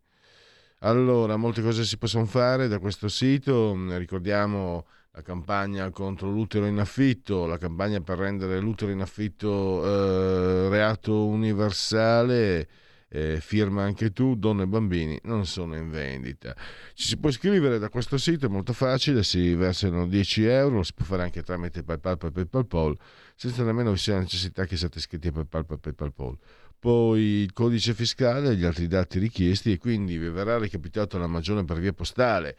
[0.81, 4.87] Allora, molte cose si possono fare da questo sito, ricordiamo
[5.19, 11.27] la campagna contro l'utero in affitto, la campagna per rendere l'utero in affitto eh, reato
[11.27, 12.69] universale,
[13.09, 16.55] eh, firma anche tu, donne e bambini non sono in vendita.
[16.95, 20.93] Ci si può iscrivere da questo sito, è molto facile, si versano 10 euro, si
[20.95, 22.97] può fare anche tramite PayPal per PayPal
[23.35, 26.39] senza nemmeno vi sia la necessità che siate iscritti a PayPal per PayPal
[26.79, 31.27] Poi il codice fiscale e gli altri dati richiesti e quindi vi verrà recapitato la
[31.27, 32.57] maggiore per via postale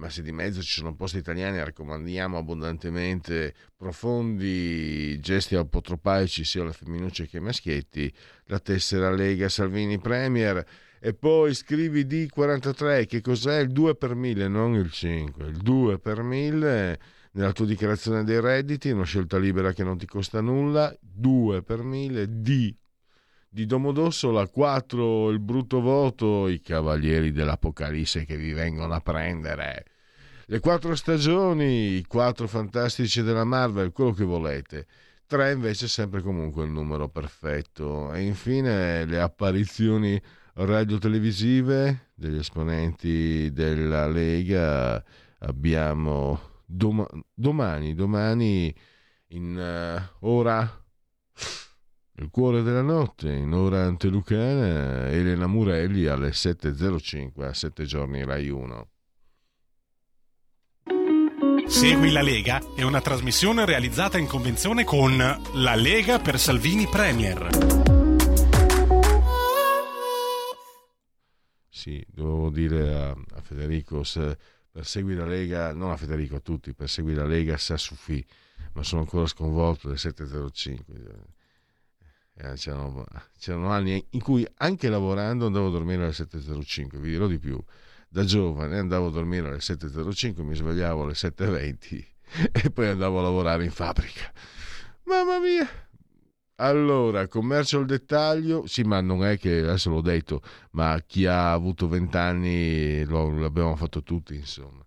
[0.00, 6.72] ma se di mezzo ci sono posti italiani raccomandiamo abbondantemente profondi gesti apotropaici sia alle
[6.72, 8.10] femminucce che ai maschietti,
[8.46, 10.64] la tessera Lega Salvini Premier.
[10.98, 13.58] E poi scrivi D43 che cos'è?
[13.60, 16.98] Il 2 per 1000 non il 5, il 2 per 1000
[17.32, 21.82] nella tua dichiarazione dei redditi, una scelta libera che non ti costa nulla, 2 per
[21.82, 22.74] 1000 D
[23.52, 29.86] di Domodossola 4 il brutto voto, i cavalieri dell'Apocalisse che vi vengono a prendere.
[30.46, 34.86] Le quattro stagioni, i quattro fantastici della Marvel, quello che volete.
[35.26, 38.12] 3 invece sempre comunque il numero perfetto.
[38.12, 40.20] E infine le apparizioni
[40.54, 45.02] radio-televisive degli esponenti della Lega.
[45.40, 48.72] Abbiamo dom- domani, domani
[49.28, 49.56] in
[50.20, 50.80] uh, ora
[52.16, 58.48] il cuore della notte, in ora antelucana, Elena Murelli alle 7.05 a 7 giorni Rai
[58.48, 58.88] 1.
[61.66, 65.16] Segui la Lega è una trasmissione realizzata in convenzione con
[65.54, 67.78] La Lega per Salvini Premier.
[71.80, 74.36] sì, devo dire a, a Federico, se
[74.70, 78.22] persegui la Lega, non a Federico, a tutti, persegui la Lega sa Sufi,
[78.74, 80.94] ma sono ancora sconvolto del 705.
[82.42, 83.04] Eh, c'erano,
[83.38, 87.62] c'erano, anni in cui anche lavorando andavo a dormire alle 7.05, vi dirò di più,
[88.08, 92.04] da giovane andavo a dormire alle 7.05, mi svegliavo alle 7.20
[92.64, 94.32] e poi andavo a lavorare in fabbrica.
[95.04, 95.68] Mamma mia!
[96.56, 100.40] Allora, commercio al dettaglio, sì, ma non è che adesso l'ho detto,
[100.72, 104.82] ma chi ha avuto 20 anni l'abbiamo fatto tutti, insomma.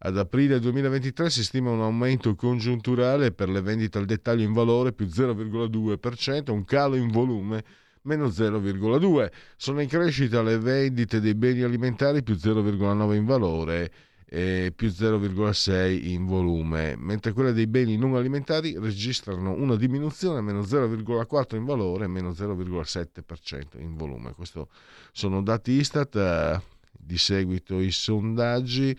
[0.00, 4.92] Ad aprile 2023 si stima un aumento congiunturale per le vendite al dettaglio in valore
[4.92, 7.64] più 0,2%, un calo in volume
[8.02, 9.28] meno 0,2%.
[9.56, 13.92] Sono in crescita le vendite dei beni alimentari più 0,9% in valore
[14.24, 20.60] e più 0,6 in volume, mentre quelle dei beni non alimentari registrano una diminuzione meno
[20.60, 24.32] 0,4 in valore e meno 0,7% in volume.
[24.32, 24.62] Questi
[25.10, 28.96] sono dati Istat, eh, di seguito i sondaggi.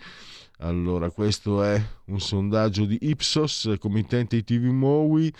[0.62, 5.32] Allora, questo è un sondaggio di Ipsos, committente TV Mowi.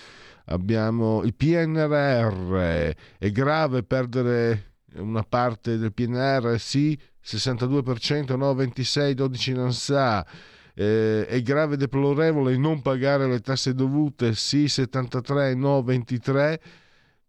[0.47, 2.95] Abbiamo il PNRR.
[3.19, 6.59] È grave perdere una parte del PNR?
[6.59, 10.27] Sì, 62%, no 26%, 12% non sa.
[10.73, 14.35] Eh, è grave e deplorevole non pagare le tasse dovute?
[14.35, 16.59] Sì, 73%, no 23%.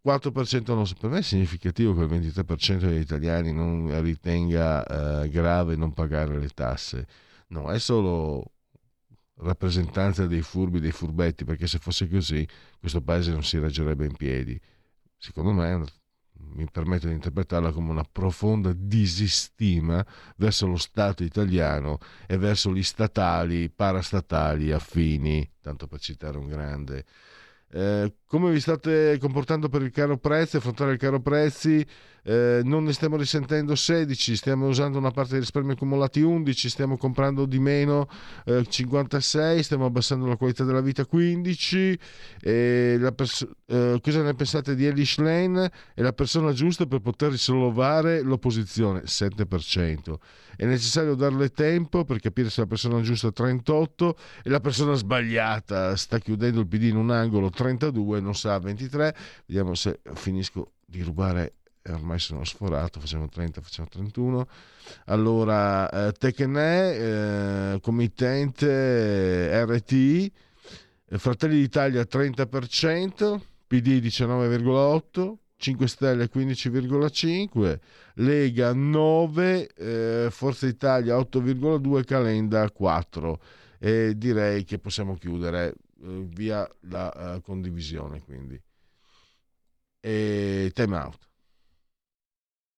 [0.02, 0.94] 4% non so.
[0.98, 6.38] Per me è significativo che il 23% degli italiani non ritenga eh, grave non pagare
[6.38, 7.06] le tasse.
[7.52, 8.52] No, è solo
[9.36, 12.46] rappresentanza dei furbi, dei furbetti, perché se fosse così
[12.80, 14.58] questo paese non si reggerebbe in piedi.
[15.18, 15.84] Secondo me
[16.54, 20.04] mi permetto di interpretarla come una profonda disistima
[20.36, 27.04] verso lo Stato italiano e verso gli statali, parastatali affini, tanto per citare un grande.
[27.70, 31.86] Eh, come vi state comportando per il caro prezzi, affrontare il caro prezzi?
[32.24, 36.96] Eh, non ne stiamo risentendo 16, stiamo usando una parte dei risparmi accumulati 11, stiamo
[36.96, 38.08] comprando di meno
[38.44, 41.98] eh, 56, stiamo abbassando la qualità della vita 15.
[42.40, 45.70] Pers- eh, cosa ne pensate di Elish Lane?
[45.94, 49.02] È la persona giusta per poter risollevare l'opposizione?
[49.02, 50.14] 7%.
[50.54, 55.96] È necessario darle tempo per capire se la persona giusta 38 e la persona sbagliata
[55.96, 59.16] sta chiudendo il PD in un angolo 32, non sa 23.
[59.46, 61.54] Vediamo se finisco di rubare
[61.88, 64.46] ormai sono sforato, facciamo 30, facciamo 31.
[65.06, 66.94] Allora, eh, Tecne,
[67.74, 70.32] eh, committente eh, RTI,
[71.08, 77.78] eh, Fratelli d'Italia 30%, PD 19,8%, 5 Stelle 15,5%,
[78.14, 83.34] Lega 9%, eh, Forza Italia 8,2%, Calenda 4%.
[83.78, 88.60] E direi che possiamo chiudere eh, via la uh, condivisione quindi.
[90.00, 91.31] E time out.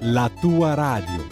[0.00, 1.24] la tua radio.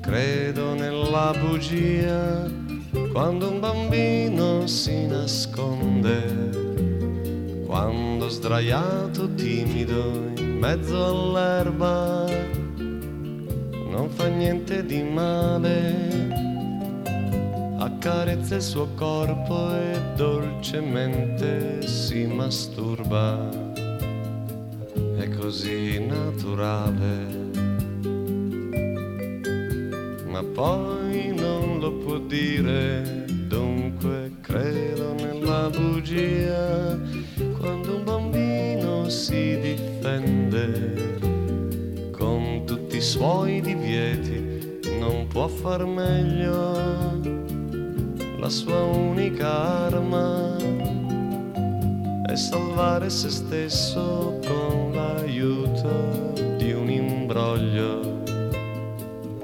[0.00, 2.50] Credo nella bugia
[3.12, 6.50] quando un bambino si nasconde,
[7.66, 10.32] quando sdraiato timido
[10.64, 12.23] mezzo all'erba,
[14.24, 16.32] fa niente di male,
[17.76, 23.50] accarezza il suo corpo e dolcemente si masturba,
[25.18, 27.50] è così naturale,
[30.26, 37.13] ma poi non lo può dire, dunque credo nella bugia
[43.04, 46.72] suoi divieti, non può far meglio.
[48.38, 50.56] la sua unica arma
[52.26, 58.22] è salvare se stesso con l'aiuto di un imbroglio.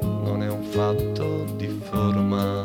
[0.00, 2.62] Non è un fatto di forma,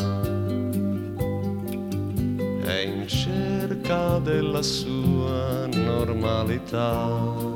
[2.64, 7.55] è in cerca della sua normalità.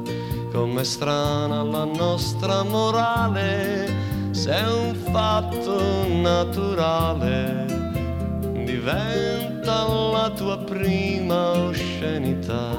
[0.59, 3.87] Com'è strana la nostra morale,
[4.31, 7.65] se è un fatto naturale
[8.65, 12.75] diventa la tua prima oscenità.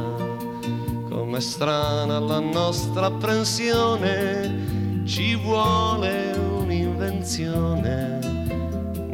[1.08, 8.18] Com'è strana la nostra apprensione, ci vuole un'invenzione.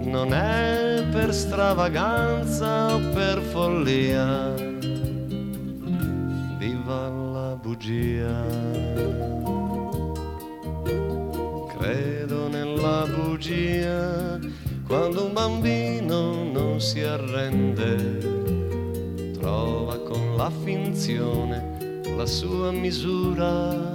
[0.02, 4.65] Non è per stravaganza o per follia,
[7.60, 8.44] bugia.
[11.78, 14.38] Credo nella bugia
[14.86, 17.92] quando un bambino non si arrende,
[19.32, 21.76] trova con la finzione
[22.16, 23.92] la sua misura,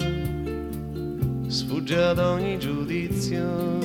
[1.47, 3.79] sfugge ad ogni giudizio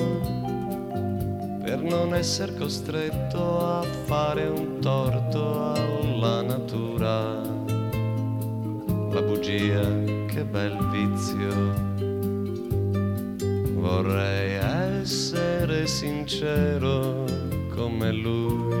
[1.63, 7.56] per non essere costretto a fare un torto alla natura.
[9.47, 11.73] Bugia, che bel vizio.
[13.79, 14.55] Vorrei
[14.99, 17.23] essere sincero
[17.73, 18.75] come lui.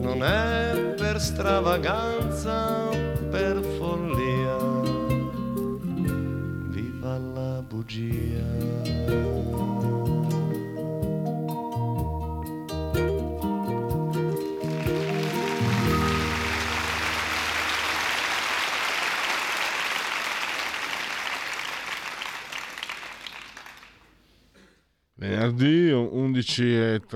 [0.00, 2.21] Non è per stravaganza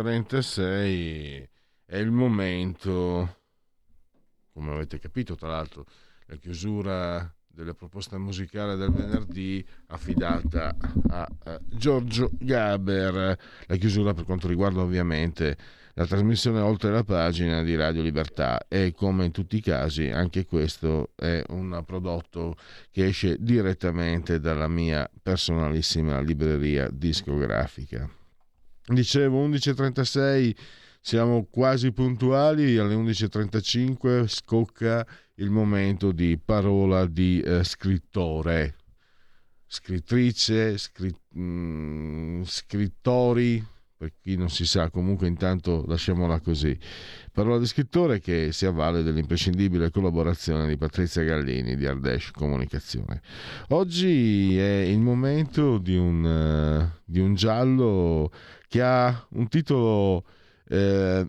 [0.03, 1.49] 11.36
[1.87, 3.37] è il momento,
[4.53, 5.87] come avete capito tra l'altro,
[6.27, 10.77] la chiusura della proposta musicale del venerdì affidata
[11.09, 15.57] a, a Giorgio Gaber, la chiusura per quanto riguarda ovviamente
[15.95, 20.45] la trasmissione oltre la pagina di Radio Libertà e come in tutti i casi anche
[20.45, 22.57] questo è un prodotto
[22.91, 28.26] che esce direttamente dalla mia personalissima libreria discografica.
[28.89, 30.57] Dicevo 11.36
[31.01, 38.77] siamo quasi puntuali, alle 11.35 scocca il momento di parola di eh, scrittore,
[39.67, 43.65] scrittrice, scri- mh, scrittori,
[43.97, 46.77] per chi non si sa, comunque intanto lasciamola così.
[47.33, 53.23] Parola di scrittore che si avvale dell'imprescindibile collaborazione di Patrizia Gallini di Ardesh Comunicazione.
[53.69, 58.31] Oggi è il momento di un, uh, di un giallo
[58.69, 60.25] che ha un titolo
[60.69, 61.27] eh,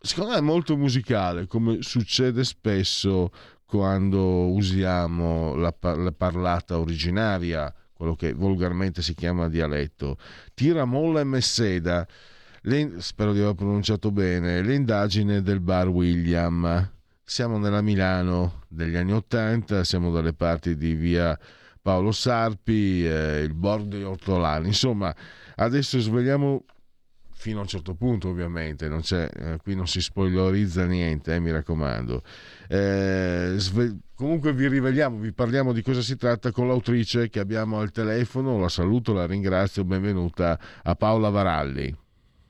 [0.00, 3.30] secondo me molto musicale, come succede spesso
[3.64, 7.72] quando usiamo la, la parlata originaria
[8.04, 10.18] quello che volgarmente si chiama dialetto.
[10.52, 12.06] Tiramolla e Messeda,
[12.62, 16.90] le, spero di aver pronunciato bene, l'indagine del bar William.
[17.24, 21.38] Siamo nella Milano degli anni Ottanta, siamo dalle parti di via
[21.80, 24.66] Paolo Sarpi, eh, il bordo di Ortolani.
[24.66, 25.14] Insomma,
[25.56, 26.64] adesso svegliamo
[27.44, 31.50] fino a un certo punto ovviamente, non eh, qui non si spoilerizza niente, eh, mi
[31.50, 32.22] raccomando.
[32.66, 37.80] Eh, sve- comunque vi riveliamo, vi parliamo di cosa si tratta con l'autrice che abbiamo
[37.80, 41.94] al telefono, la saluto, la ringrazio, benvenuta a Paola Varalli.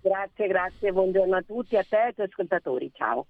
[0.00, 3.26] Grazie, grazie, buongiorno a tutti, a te e ai tuoi ascoltatori, ciao.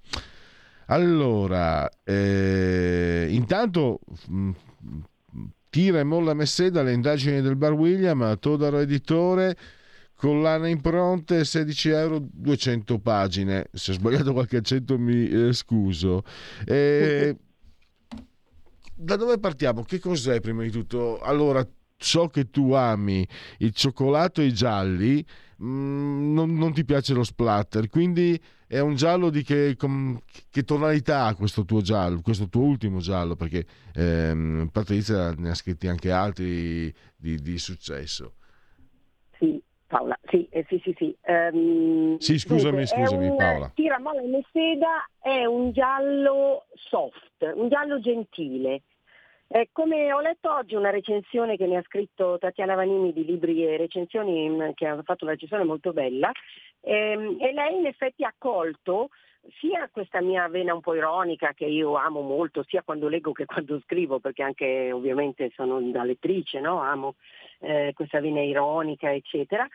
[0.89, 4.51] Allora, eh, intanto mh,
[5.71, 9.57] tira e molla Messeda le indagini del Bar William, Todaro Editore,
[10.25, 13.69] collana impronte 16 euro 200 pagine.
[13.73, 16.23] Se ho sbagliato qualche accento mi eh, scuso.
[16.65, 17.37] E...
[18.95, 19.83] da dove partiamo?
[19.83, 21.21] Che cos'è prima di tutto?
[21.21, 21.63] Allora
[21.99, 23.27] so che tu ami
[23.59, 25.23] il cioccolato e i gialli
[25.63, 30.19] mm, non, non, ti piace lo splatter quindi è un giallo di che, com,
[30.51, 33.37] che tonalità ha questo tuo giallo questo tuo ultimo giallo?
[33.37, 38.37] Perché ehm, Patrizia ne ha scritti anche altri di, di successo.
[39.39, 39.63] Sì
[39.95, 41.17] Paola, sì, eh, sì, sì, sì.
[41.27, 43.71] Um, sì, scusami, dunque, scusami un, Paola.
[43.75, 48.83] Tiramolla e Messeda è un giallo soft, un giallo gentile.
[49.47, 53.65] Eh, come ho letto oggi una recensione che mi ha scritto Tatiana Vanini di libri
[53.65, 56.33] e recensioni, che ha fatto una recensione molto bella,
[56.85, 59.09] Ehm, e lei in effetti ha colto
[59.59, 63.45] sia questa mia vena un po' ironica che io amo molto, sia quando leggo che
[63.45, 66.81] quando scrivo, perché anche ovviamente sono una lettrice, no?
[66.81, 67.17] amo
[67.65, 69.67] eh, questa vena ironica, eccetera.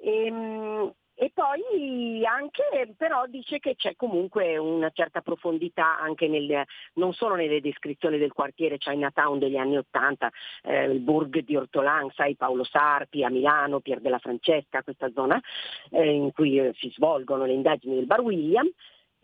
[0.00, 6.64] E, ehm, e poi anche però dice che c'è comunque una certa profondità anche nel,
[6.94, 10.28] non solo nelle descrizioni del quartiere Chinatown degli anni Ottanta,
[10.64, 15.40] eh, il Burg di Ortolan, sai Paolo Sarpi a Milano, Pier della Francesca, questa zona
[15.90, 18.68] eh, in cui eh, si svolgono le indagini del Bar William,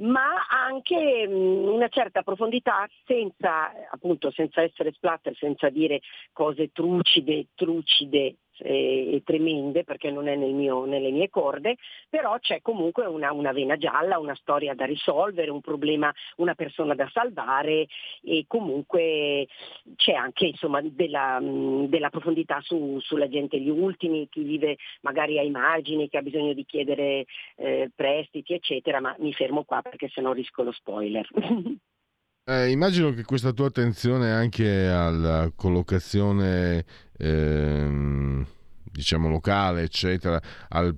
[0.00, 6.00] ma anche una certa profondità senza, appunto, senza essere splatter, senza dire
[6.32, 11.76] cose trucide, trucide e, tremende perché non è nel mio, nelle mie corde,
[12.08, 16.94] però c'è comunque una, una, vena gialla, una storia da risolvere, un problema, una persona
[16.94, 17.86] da salvare
[18.22, 19.46] e comunque
[19.96, 25.50] c'è anche insomma, della, della, profondità su, sulla gente gli ultimi, chi vive magari ai
[25.50, 27.24] margini, che ha bisogno di chiedere
[27.56, 31.28] eh, prestiti eccetera, ma mi fermo qua perché sennò rischio lo spoiler.
[32.44, 36.84] Eh, immagino che questa tua attenzione anche alla collocazione
[37.16, 38.44] ehm,
[38.90, 40.96] diciamo locale, eccetera, al,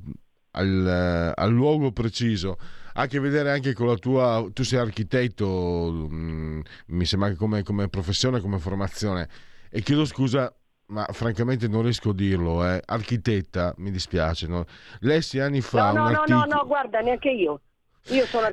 [0.53, 2.57] al, al, luogo preciso,
[2.95, 4.49] ha a che vedere anche con la tua...
[4.53, 9.29] Tu sei architetto, mh, mm, mi sembra che come, come, professione, come formazione,
[9.69, 10.51] e chiedo scusa,
[10.87, 12.81] ma francamente non riesco a dirlo, eh.
[12.85, 14.47] architetta, mi dispiace.
[14.47, 14.65] No?
[15.01, 15.93] Lessi anni fa...
[15.93, 16.39] No, no, no, articolo...
[16.39, 17.61] no, no, guarda, neanche io.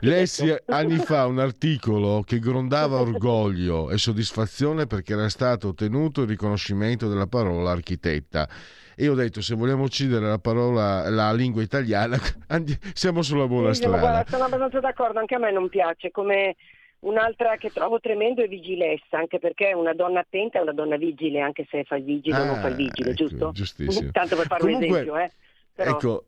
[0.01, 6.27] Lessi anni fa un articolo che grondava orgoglio e soddisfazione perché era stato ottenuto il
[6.27, 8.47] riconoscimento della parola architetta.
[8.95, 12.17] E io ho detto, se vogliamo uccidere la parola, la lingua italiana,
[12.93, 13.97] siamo sulla buona sì, strada.
[13.97, 16.11] Guarda, sono abbastanza d'accordo, anche a me non piace.
[16.11, 16.55] Come
[16.99, 21.39] un'altra che trovo tremendo è vigilessa, anche perché una donna attenta è una donna vigile,
[21.39, 23.51] anche se fa il vigile o non fa il vigile, ecco, giusto?
[23.51, 24.11] Giustissimo.
[24.11, 25.31] Tanto per fare Comunque, un esempio, eh.
[25.73, 25.91] Però...
[25.91, 26.25] Ecco,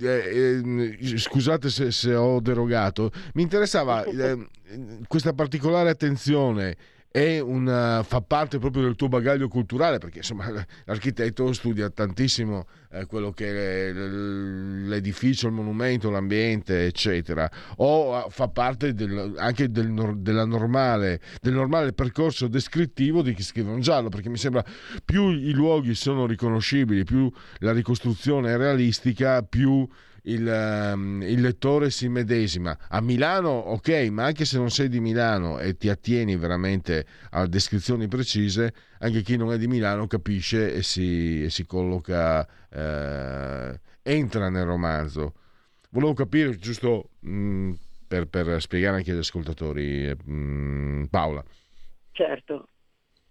[0.00, 0.60] eh,
[0.98, 4.48] eh, scusate se, se, ho derogato, mi interessava eh,
[5.06, 6.76] questa particolare attenzione
[7.40, 10.50] una, fa parte proprio del tuo bagaglio culturale, perché insomma
[10.84, 18.48] l'architetto studia tantissimo eh, quello che è l'edificio, il monumento, l'ambiente, eccetera, o ah, fa
[18.48, 24.28] parte del, anche del, normale, del normale percorso descrittivo di chi scrive un giallo, perché
[24.28, 24.64] mi sembra
[25.04, 29.88] più i luoghi sono riconoscibili, più la ricostruzione è realistica, più
[30.26, 32.76] il, um, il, lettore si medesima.
[32.88, 37.46] A Milano, ok, ma anche se non sei di Milano e ti attieni veramente a
[37.46, 43.80] descrizioni precise, anche chi non è di Milano capisce e si, e si colloca, eh,
[44.02, 45.34] entra nel romanzo.
[45.90, 47.72] Volevo capire, giusto mh, mm,
[48.08, 51.44] per, per, spiegare anche agli ascoltatori, mh, mm, Paola.
[52.12, 52.68] Certo.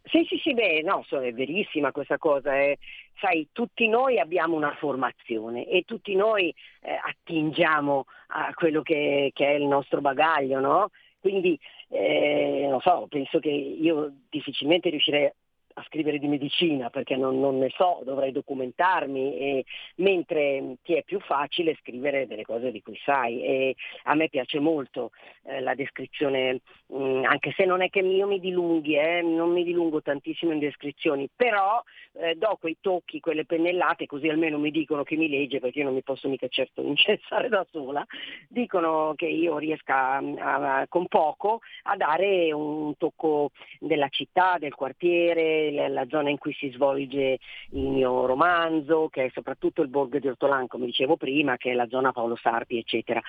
[0.04, 2.56] Sì, sì, sì, beh, no, è verissima questa cosa.
[2.56, 2.78] Eh.
[3.18, 9.48] Sai, tutti noi abbiamo una formazione e tutti noi eh, attingiamo a quello che, che,
[9.48, 10.90] è il nostro bagaglio, no?
[11.20, 11.58] Quindi,
[11.90, 15.32] eh, non so, penso che io difficilmente riuscirei
[15.78, 19.66] a scrivere di medicina perché non, non ne so, dovrei documentarmi, e,
[19.96, 23.44] mentre ti è più facile scrivere delle cose di cui sai.
[23.44, 25.12] E a me piace molto
[25.44, 29.52] eh, la descrizione, mh, mm, anche se non è che io mi dilunghi, eh, non
[29.52, 34.72] mi dilungo tantissimo in descrizioni, però eh, do quei tocchi, quelle pennellate, così almeno mi
[34.72, 38.06] dicono che mi legge perché io non mi posso mica certo incensare da sola,
[38.48, 44.74] dicono che io riesca a, a, con poco a dare un tocco della città, del
[44.74, 47.40] quartiere, la zona in cui si svolge
[47.72, 51.74] il mio romanzo, che è soprattutto il borgo di Ortolan, come dicevo prima, che è
[51.74, 53.22] la zona Paolo Sarpi, eccetera.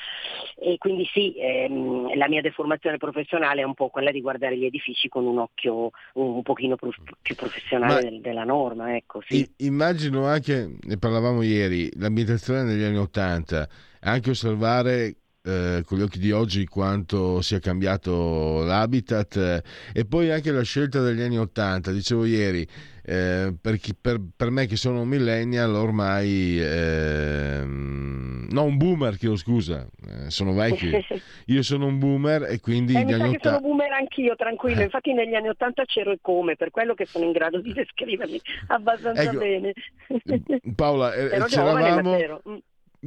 [0.56, 4.64] E quindi sì, ehm, la mia deformazione professionale è un po' quella di guardare gli
[4.64, 8.94] edifici con un occhio un, pochino più, più professionale del, della norma.
[8.96, 9.48] Ecco, sì.
[9.58, 13.68] Immagino anche, ne parlavamo ieri, l'ambientazione negli anni Ottanta,
[14.00, 15.16] anche osservare
[15.46, 20.62] eh, con gli occhi di oggi quanto sia cambiato l'habitat eh, e poi anche la
[20.62, 22.66] scelta degli anni Ottanta, dicevo ieri,
[23.04, 29.16] eh, per, chi, per, per, me che sono un millennial ormai, eh, no un boomer,
[29.16, 30.98] chiedo scusa, eh, sono vecchio,
[31.46, 32.94] io sono un boomer e quindi...
[32.94, 36.56] Eh, mi sa che sono boomer anch'io, tranquillo, infatti negli anni Ottanta c'ero e come,
[36.56, 39.72] per quello che sono in grado di descrivermi abbastanza ecco, bene.
[40.74, 42.42] Paola, ero c'eravamo...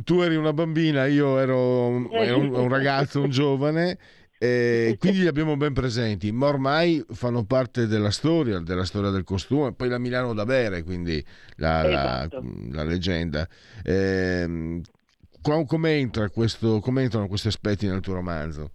[0.03, 3.97] Tu eri una bambina, io ero, ero un, un, ragazzo, un giovane,
[4.37, 9.23] e quindi li abbiamo ben presenti, ma ormai fanno parte della storia, della storia del
[9.23, 11.23] costume, poi la Milano da bere, quindi
[11.55, 12.41] la, esatto.
[12.41, 13.47] la, la leggenda.
[13.83, 14.81] Eh,
[15.41, 18.71] come, entra entrano questi aspetti nel tuo romanzo?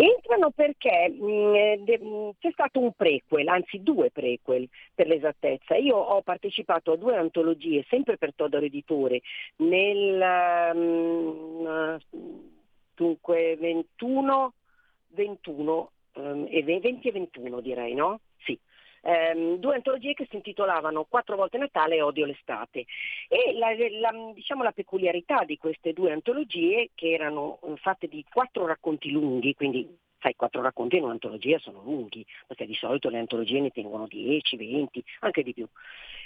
[0.00, 5.76] Entra mostrano perché mh, de- mh, c'è stato un prequel, anzi due prequel per l'esattezza.
[5.76, 9.20] Io ho partecipato a due antologie, sempre per Todor Editore,
[9.56, 11.98] nel mh,
[12.94, 14.52] dunque 21,
[15.08, 18.20] 21 ehm, e 20 e 21 direi, no?
[19.02, 22.86] Ehm, due antologie che si intitolavano Quattro volte Natale e Odio l'estate.
[23.28, 23.70] E la,
[24.00, 29.10] la, diciamo, la peculiarità di queste due antologie, che erano eh, fatte di quattro racconti
[29.10, 33.70] lunghi, quindi sai, quattro racconti in un'antologia sono lunghi, perché di solito le antologie ne
[33.70, 35.66] tengono 10, 20, anche di più.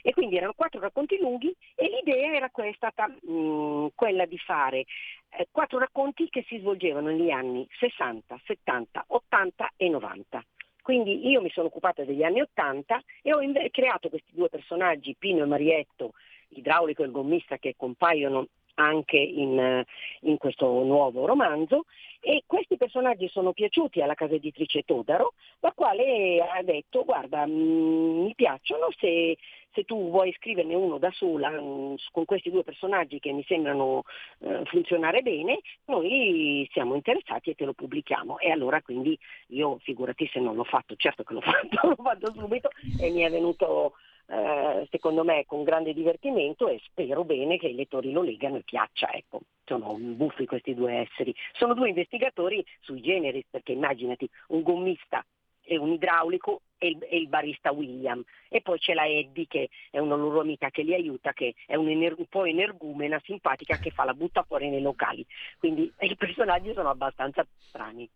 [0.02, 4.84] E quindi erano quattro racconti lunghi e l'idea era que- stata mh, quella di fare
[5.30, 10.44] eh, quattro racconti che si svolgevano negli anni 60, 70, 80 e 90.
[10.84, 15.42] Quindi io mi sono occupata degli anni 80 e ho creato questi due personaggi, Pino
[15.42, 16.12] e Marietto,
[16.48, 19.84] l'idraulico e gommista che compaiono anche in,
[20.20, 21.84] in, questo nuovo romanzo
[22.20, 27.50] e questi personaggi sono piaciuti alla casa editrice Todaro, la quale ha detto guarda mh,
[27.50, 29.36] mi piacciono se,
[29.72, 34.04] se, tu vuoi scriverne uno da sola mh, con questi due personaggi che mi sembrano
[34.40, 38.38] eh, funzionare bene, noi siamo interessati e te lo pubblichiamo.
[38.38, 39.18] E allora quindi
[39.48, 43.20] io figurati se non l'ho fatto, certo che l'ho fatto, l'ho fatto subito e mi
[43.20, 43.94] è venuto
[44.26, 48.62] eh, secondo me con grande divertimento e spero bene che i lettori lo legano e
[48.62, 49.10] piaccia.
[49.12, 49.40] Ecco.
[49.64, 51.34] Sono buffi questi due esseri.
[51.52, 55.24] Sono due investigatori sui generi, perché immaginati un gommista
[55.62, 58.22] e un idraulico e il, e il, barista William.
[58.48, 61.76] E poi c'è la Eddie che è una loro amica che li aiuta, che è
[61.76, 65.24] un, ener- un po' energumena, simpatica, che fa la butta fuori nei locali.
[65.58, 68.08] Quindi i personaggi sono abbastanza strani.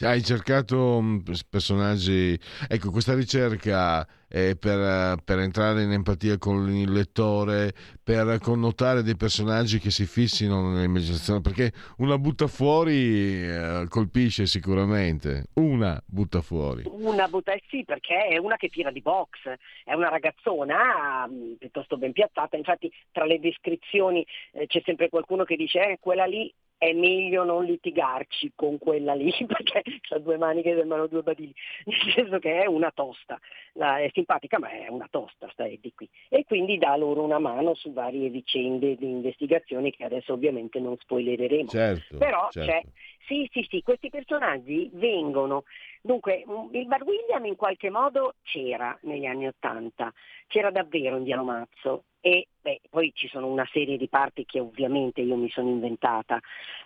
[0.00, 1.18] Hai cercato mm,
[1.50, 2.38] personaggi,
[2.68, 9.16] ecco questa ricerca è per, per, entrare in empatia con il lettore, per connotare dei
[9.16, 16.84] personaggi che si fissino nell'immaginazione, perché una butta fuori eh, colpisce sicuramente, una butta fuori.
[16.86, 21.56] Una butta, eh sì, perché è una che tira di box, è una ragazzona mh,
[21.58, 26.24] piuttosto ben piazzata, infatti tra le descrizioni eh, c'è sempre qualcuno che dice eh, quella
[26.24, 31.22] lì è meglio non litigarci con quella lì perché ha due mani che sembrano due
[31.22, 31.52] badili,
[31.84, 33.38] nel senso che è una tosta,
[33.72, 37.40] la, è simpatica ma è una tosta sta Eddie qui e quindi dà loro una
[37.40, 41.68] mano su varie vicende di investigazioni che adesso ovviamente non spoilereremo.
[41.68, 42.70] Certo, Però certo.
[42.70, 42.82] c'è,
[43.26, 45.64] sì sì sì, questi personaggi vengono,
[46.00, 50.12] dunque il Bar William in qualche modo c'era negli anni Ottanta,
[50.46, 54.60] c'era davvero in Diano Mazzo e beh, poi ci sono una serie di parti che
[54.60, 56.38] ovviamente io mi sono inventata,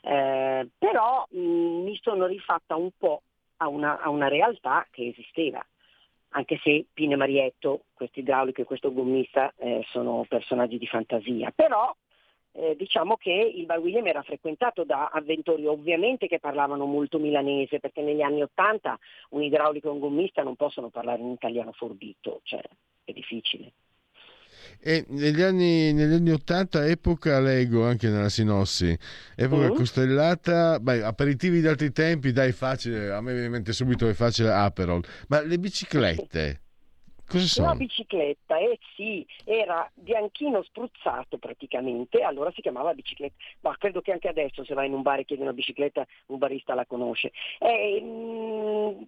[0.02, 3.22] eh, però mh, mi sono rifatta un po'
[3.56, 5.64] a una, a una realtà che esisteva
[6.34, 11.52] anche se Pino e Marietto, questo idraulico e questo gommista, eh, sono personaggi di fantasia.
[11.54, 11.94] Però
[12.52, 17.80] eh, diciamo che il Bar William era frequentato da avventori ovviamente che parlavano molto milanese,
[17.80, 18.98] perché negli anni Ottanta
[19.30, 22.62] un idraulico e un gommista non possono parlare in italiano forbito, cioè
[23.04, 23.72] è difficile.
[24.80, 28.96] E negli anni, negli anni 80, epoca, leggo anche nella sinossi,
[29.36, 29.74] epoca Mm.
[29.74, 34.12] costellata, beh, aperitivi di altri tempi, dai facile, a me viene in mente subito è
[34.12, 36.60] facile Aperol, ma le biciclette,
[37.26, 37.74] cosa La sono?
[37.76, 44.28] bicicletta, eh sì, era bianchino spruzzato praticamente, allora si chiamava bicicletta, ma credo che anche
[44.28, 47.30] adesso se vai in un bar e chiedi una bicicletta un barista la conosce.
[47.58, 49.02] È mm,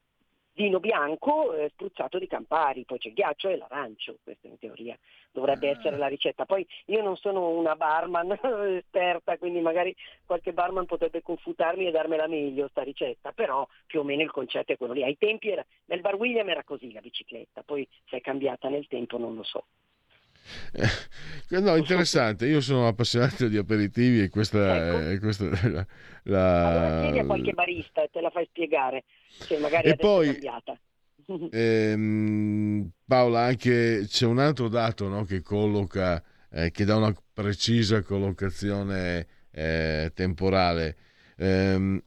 [0.55, 4.99] vino bianco eh, spruzzato di Campari, poi c'è il ghiaccio e l'arancio, questa in teoria
[5.35, 6.47] dovrebbe essere la ricetta.
[6.47, 8.39] Poi io non sono una barman
[8.79, 9.95] esperta, quindi magari
[10.25, 14.73] qualche barman potrebbe confutarmi e darmela meglio sta ricetta, però più o meno il concetto
[14.73, 15.03] è quello lì.
[15.03, 18.87] Ai tempi era, nel bar William era così la bicicletta, poi se è cambiata nel
[18.87, 19.65] tempo non lo so.
[20.72, 25.86] Eh, No, interessante, io sono appassionato di aperitivi e questa, è questa è la,
[26.24, 30.28] la- Allora chiedi a qualche barista e te la fai spiegare, se magari E poi-
[30.28, 30.78] è cambiata.
[31.53, 38.03] Ehm, Paola, anche c'è un altro dato no, che colloca, eh, che dà una precisa
[38.03, 40.97] collocazione eh, temporale.
[41.36, 42.03] Ehm,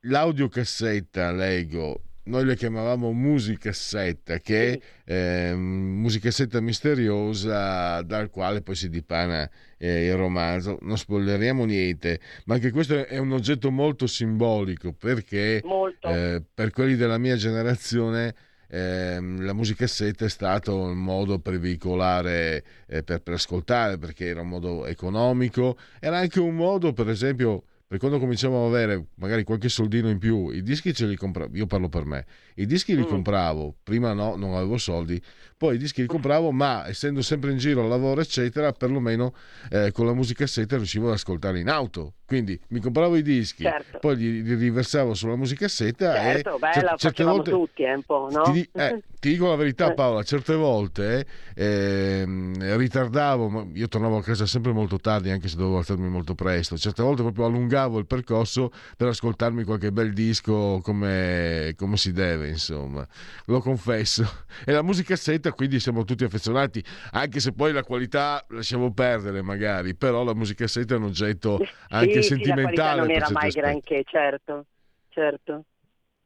[0.00, 8.88] l'audiocassetta, leggo, noi le chiamavamo musicassetta, che è ehm, musicassetta misteriosa dal quale poi si
[8.88, 9.48] dipana
[9.78, 10.78] eh, il romanzo.
[10.82, 16.08] Non spoileriamo niente, ma anche questo è un oggetto molto simbolico perché Molto.
[16.08, 18.34] eh, per quelli della mia generazione
[18.68, 24.40] ehm, la musicassetta è stato un modo per veicolare, eh, per, per ascoltare, perché era
[24.40, 29.44] un modo economico, era anche un modo, per esempio, per quando cominciamo ad avere magari
[29.44, 32.94] qualche soldino in più, i dischi ce li compravo, io parlo per me, i dischi
[32.94, 33.08] li Mm.
[33.08, 35.20] compravo, prima no, non avevo soldi,
[35.64, 39.32] poi i dischi li compravo, ma essendo sempre in giro al lavoro, eccetera, perlomeno
[39.70, 43.98] eh, con la musicassetta riuscivo ad ascoltare in auto, Quindi mi compravo i dischi, Certo.
[43.98, 48.02] poi li, li riversavo sulla musicassetta Certo, e bella, cer- certe volte tutti eh, un
[48.02, 48.42] po', no?
[48.50, 49.94] ti, eh, ti dico la verità Eh.
[49.94, 55.78] Paola, certe volte ehm, ritardavo, io tornavo a casa sempre molto tardi anche se dovevo
[55.78, 61.72] alzarmi molto presto, certe volte proprio allungavo il percorso per ascoltarmi qualche bel disco come,
[61.76, 63.06] come si deve, insomma,
[63.46, 64.28] lo confesso.
[64.64, 66.82] E la musicassetta quindi siamo tutti affezionati,
[67.12, 71.60] anche se poi la qualità lasciamo perdere magari, però la musicassetta è un oggetto
[71.90, 72.96] anche sì, sì, sentimentale.
[73.00, 73.60] non per era mai aspetti.
[73.60, 74.66] granché, certo,
[75.08, 75.64] certo.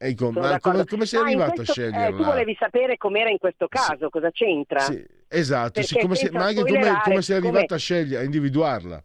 [0.01, 2.17] Ecco, ma come, come sei Ah, arrivato questo- a eh, sceglierla?
[2.17, 4.79] tu volevi sapere com'era in questo caso, cosa c'entra?
[4.81, 9.03] Sì, esatto, sì, come senza ma anche come, come sei arrivato a scegliere, a individuarla.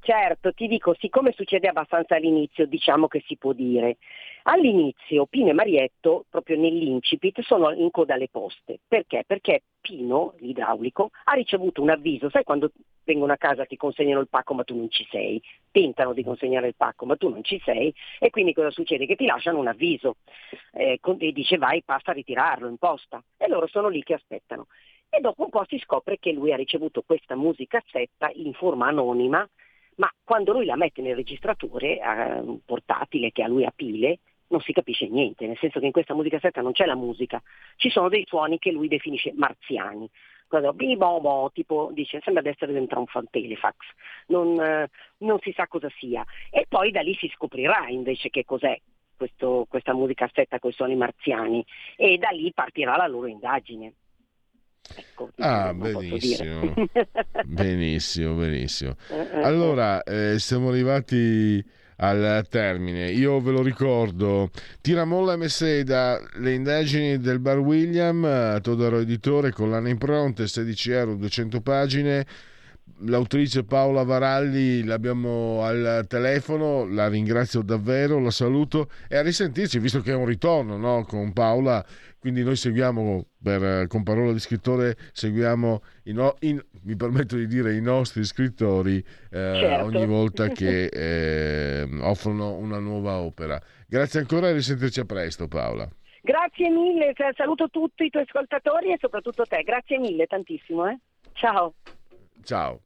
[0.00, 3.96] Certo, ti dico, siccome succede abbastanza all'inizio, diciamo che si può dire.
[4.48, 8.78] All'inizio Pino e Marietto, proprio nell'incipit, sono in coda alle poste.
[8.86, 9.24] Perché?
[9.26, 12.30] Perché Pino, l'idraulico, ha ricevuto un avviso.
[12.30, 12.70] Sai quando
[13.02, 15.42] vengono a casa ti consegnano il pacco ma tu non ci sei?
[15.72, 19.06] Tentano di consegnare il pacco ma tu non ci sei e quindi cosa succede?
[19.06, 20.18] Che ti lasciano un avviso
[20.74, 23.20] eh, e dice vai, passa a ritirarlo in posta.
[23.36, 24.68] E loro sono lì che aspettano.
[25.08, 29.44] E dopo un po' si scopre che lui ha ricevuto questa musicassetta in forma anonima
[29.96, 34.18] ma quando lui la mette nel registratore eh, portatile che a lui a pile
[34.48, 37.42] non si capisce niente, nel senso che in questa musicassetta non c'è la musica,
[37.76, 40.08] ci sono dei suoni che lui definisce marziani.
[40.48, 43.74] Cosa- bi bo bo, tipo dice sembra di essere dentro un fan telefax,
[44.28, 46.24] non, eh, non si sa cosa sia.
[46.50, 48.78] E poi da lì si scoprirà invece che cos'è
[49.16, 51.64] questo- questa musicassetta con i suoni marziani
[51.96, 53.94] e da lì partirà la loro indagine.
[54.96, 56.74] Ecco, Ah, non posso benissimo.
[57.44, 58.94] benissimo, benissimo.
[59.10, 61.60] Eh, eh, Allora, eh, siamo arrivati
[61.96, 63.10] al termine.
[63.10, 64.50] Io ve lo ricordo.
[64.80, 71.14] Tiramolla e Messeda, le indagini del Bar William, eh, Todaro Editore, collana impronte, 16 euro,
[71.14, 72.26] 200 pagine.
[73.00, 80.00] L'autrice Paola Varalli l'abbiamo al telefono, la ringrazio davvero, la saluto e a risentirci, visto
[80.00, 81.84] che è un ritorno no, con Paola,
[82.26, 87.46] quindi noi seguiamo, per, con parola di scrittore, seguiamo, i no- in- mi permetto di
[87.46, 89.84] dire, i nostri scrittori eh, Certo.
[89.84, 93.62] ogni volta che eh, offrono una nuova opera.
[93.86, 95.88] Grazie ancora e risentirci a presto Paola.
[96.20, 99.62] Grazie mille, sa- saluto tutti i tuoi ascoltatori e soprattutto te.
[99.62, 100.88] Grazie mille tantissimo.
[100.88, 100.98] eh.
[101.32, 101.74] Ciao.
[102.42, 102.80] Ciao.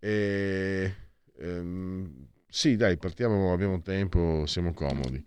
[0.00, 0.94] E,
[1.38, 5.22] ehm, sì, dai, partiamo, abbiamo tempo, siamo comodi.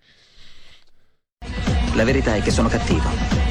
[1.96, 3.51] La verità è che sono cattivo.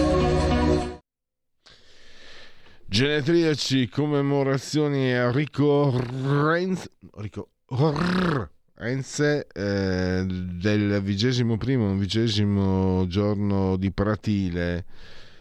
[2.91, 6.89] Genetriaci, commemorazioni a ricorrenze,
[7.19, 14.83] ricorrenze eh, del vigesimo primo, vigesimo giorno di Pratile,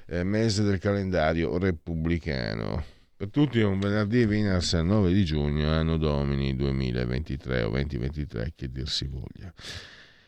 [0.07, 2.85] eh, mese del calendario repubblicano.
[3.17, 8.71] Per tutti è un venerdì Veners 9 di giugno, anno domini 2023 o 2023, che
[8.71, 9.53] dir si voglia.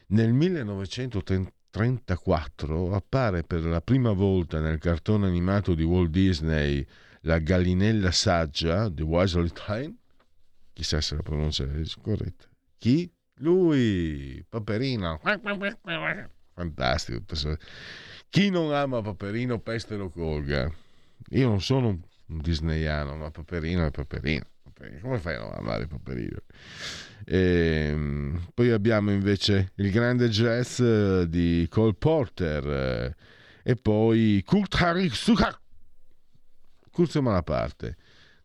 [0.09, 6.85] Nel 1934 appare per la prima volta nel cartone animato di Walt Disney
[7.23, 9.95] la gallinella saggia di Wisely Time.
[10.73, 12.47] Chissà se la pronuncia è corretta.
[12.79, 13.11] Chi?
[13.37, 15.19] Lui, Paperino.
[16.55, 17.23] Fantastico.
[18.29, 20.71] Chi non ama Paperino, peste lo colga.
[21.31, 24.47] Io non sono un disneyano, ma Paperino è Paperino.
[25.01, 26.39] Come fai a non amare Paperino?
[27.25, 33.15] E, poi abbiamo invece il grande jazz eh, di Cole Porter eh,
[33.63, 35.62] e poi Kurt Harry Sucher
[36.93, 37.97] Curzio Malaparte,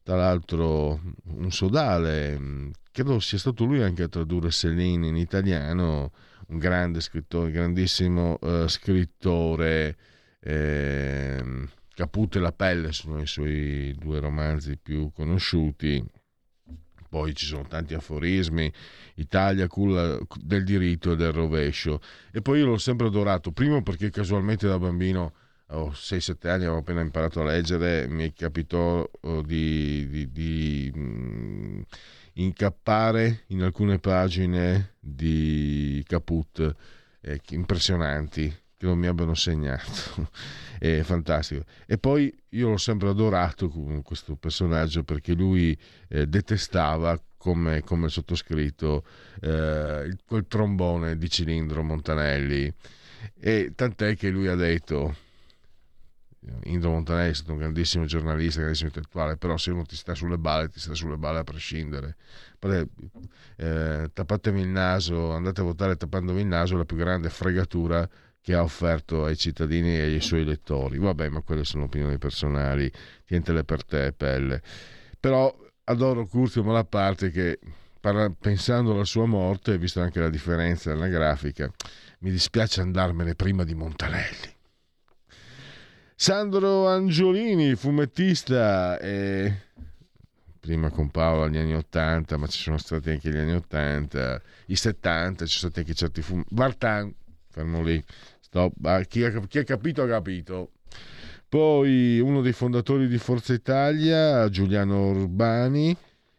[0.04, 6.14] tra l'altro un sodale, credo sia stato lui anche a tradurre Céline in italiano,
[6.48, 9.98] un grande scrittore, grandissimo eh, scrittore,
[10.40, 16.02] eh, Caput e la pelle sono i suoi due romanzi più conosciuti,
[17.10, 18.72] poi ci sono tanti aforismi,
[19.16, 22.00] Italia, culla del diritto e del rovescio,
[22.32, 25.34] e poi io l'ho sempre adorato, primo perché casualmente da bambino
[25.72, 31.82] ho 6-7 anni, avevo appena imparato a leggere, mi capitò oh, di, di, di mh,
[32.34, 36.76] incappare in alcune pagine di Caput
[37.22, 40.30] eh, impressionanti, che non mi abbiano segnato.
[40.80, 41.64] È fantastico.
[41.86, 43.68] E poi io l'ho sempre adorato
[44.04, 45.78] questo personaggio perché lui
[46.08, 49.04] eh, detestava come, come sottoscritto
[49.42, 52.72] eh, quel trombone di cilindro Montanelli.
[53.40, 55.16] E tant'è che lui ha detto
[56.64, 60.38] Indro Montanelli è stato un grandissimo giornalista, grandissimo intellettuale, però se uno ti sta sulle
[60.38, 62.16] balle, ti sta sulle balle a prescindere.
[63.56, 68.08] Eh, tappatevi il naso, andate a votare tappandovi il naso, è la più grande fregatura
[68.40, 70.98] che ha offerto ai cittadini e ai suoi elettori.
[70.98, 72.90] Vabbè, ma quelle sono opinioni personali,
[73.26, 74.62] tientele per te, pelle.
[75.20, 75.54] Però
[75.86, 77.60] adoro Curzio Malaparte che
[78.40, 81.70] pensando alla sua morte, vista anche la differenza nella grafica,
[82.20, 84.56] mi dispiace andarmene prima di Montanelli.
[86.20, 89.54] Sandro Angiolini, fumettista, e
[90.60, 94.76] prima con Paolo agli anni 80, ma ci sono stati anche gli anni 80, i
[94.76, 96.56] 70, ci sono stati anche certi fumetti.
[96.56, 97.14] Vartan,
[97.52, 98.04] fermo lì,
[98.40, 98.74] Stop.
[99.06, 100.72] Chi, ha, chi ha capito ha capito.
[101.48, 105.96] Poi uno dei fondatori di Forza Italia, Giuliano Urbani,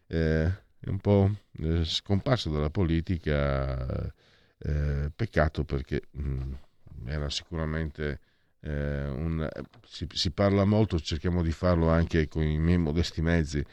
[0.08, 0.44] eh,
[0.80, 1.30] è un po'
[1.60, 4.12] eh, scomparso dalla politica,
[4.58, 6.52] eh, peccato perché mh, mm,
[7.06, 8.18] era sicuramente
[8.60, 9.48] eh, un,
[9.86, 13.64] si, si, parla molto, cerchiamo di farlo anche con i miei modesti mezzi.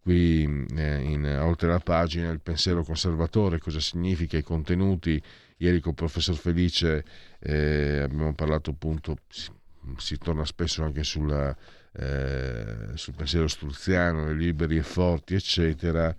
[0.00, 5.20] Qui eh, in, oltre la pagina il pensiero conservatore, cosa significa i contenuti.
[5.58, 7.04] Ieri con il professor Felice
[7.38, 9.50] eh, abbiamo parlato appunto, si,
[9.96, 11.56] si torna spesso anche sulla,
[11.92, 16.14] eh, sul pensiero struziano, liberi e forti, eccetera.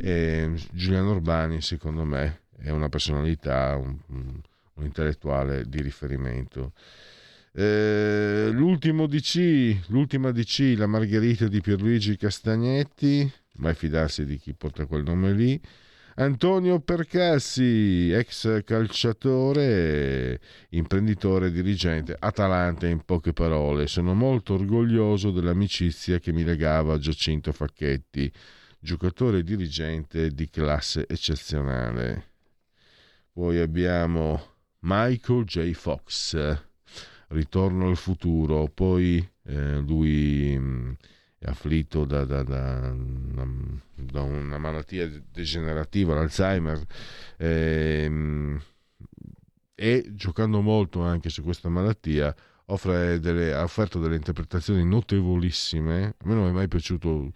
[0.00, 6.72] E Giuliano Urbani, secondo me, è una personalità, un, un intellettuale di riferimento.
[7.58, 14.84] Eh, l'ultimo DC, l'ultima DC, la Margherita di Pierluigi Castagnetti, mai fidarsi di chi porta
[14.84, 15.58] quel nome lì.
[16.16, 20.38] Antonio Percassi, ex calciatore,
[20.70, 23.86] imprenditore, dirigente, Atalanta in poche parole.
[23.86, 28.30] Sono molto orgoglioso dell'amicizia che mi legava a Giacinto Facchetti,
[28.78, 32.32] giocatore e dirigente di classe eccezionale.
[33.32, 35.72] Poi abbiamo Michael J.
[35.72, 36.74] Fox
[37.28, 40.92] Ritorno al futuro, poi eh, lui mh, mm,
[41.38, 42.94] è afflitto da, da, da,
[43.94, 46.80] da, una malattia degenerativa, l'Alzheimer,
[47.36, 48.58] eh,
[49.74, 52.34] e giocando molto anche su questa malattia
[52.66, 56.14] delle, ha offerto delle interpretazioni notevolissime.
[56.18, 57.30] A me non è mai piaciuto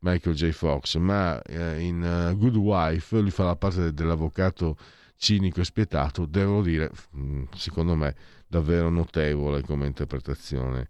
[0.00, 0.50] Michael J.
[0.50, 4.76] Fox, ma eh, in uh, Good Wife lui fa la parte dell'avvocato
[5.16, 8.14] cinico e spietato, devo dire, mm, secondo me,
[8.54, 10.88] davvero notevole come interpretazione.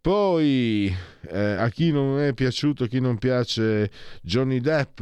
[0.00, 0.94] Poi
[1.28, 3.90] eh, a chi non è piaciuto, a chi non piace
[4.22, 4.98] Johnny Depp,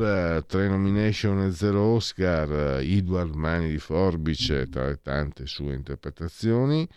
[0.46, 6.88] tre nomination e zero Oscar, Edward Mani di Forbice tra le tante sue interpretazioni,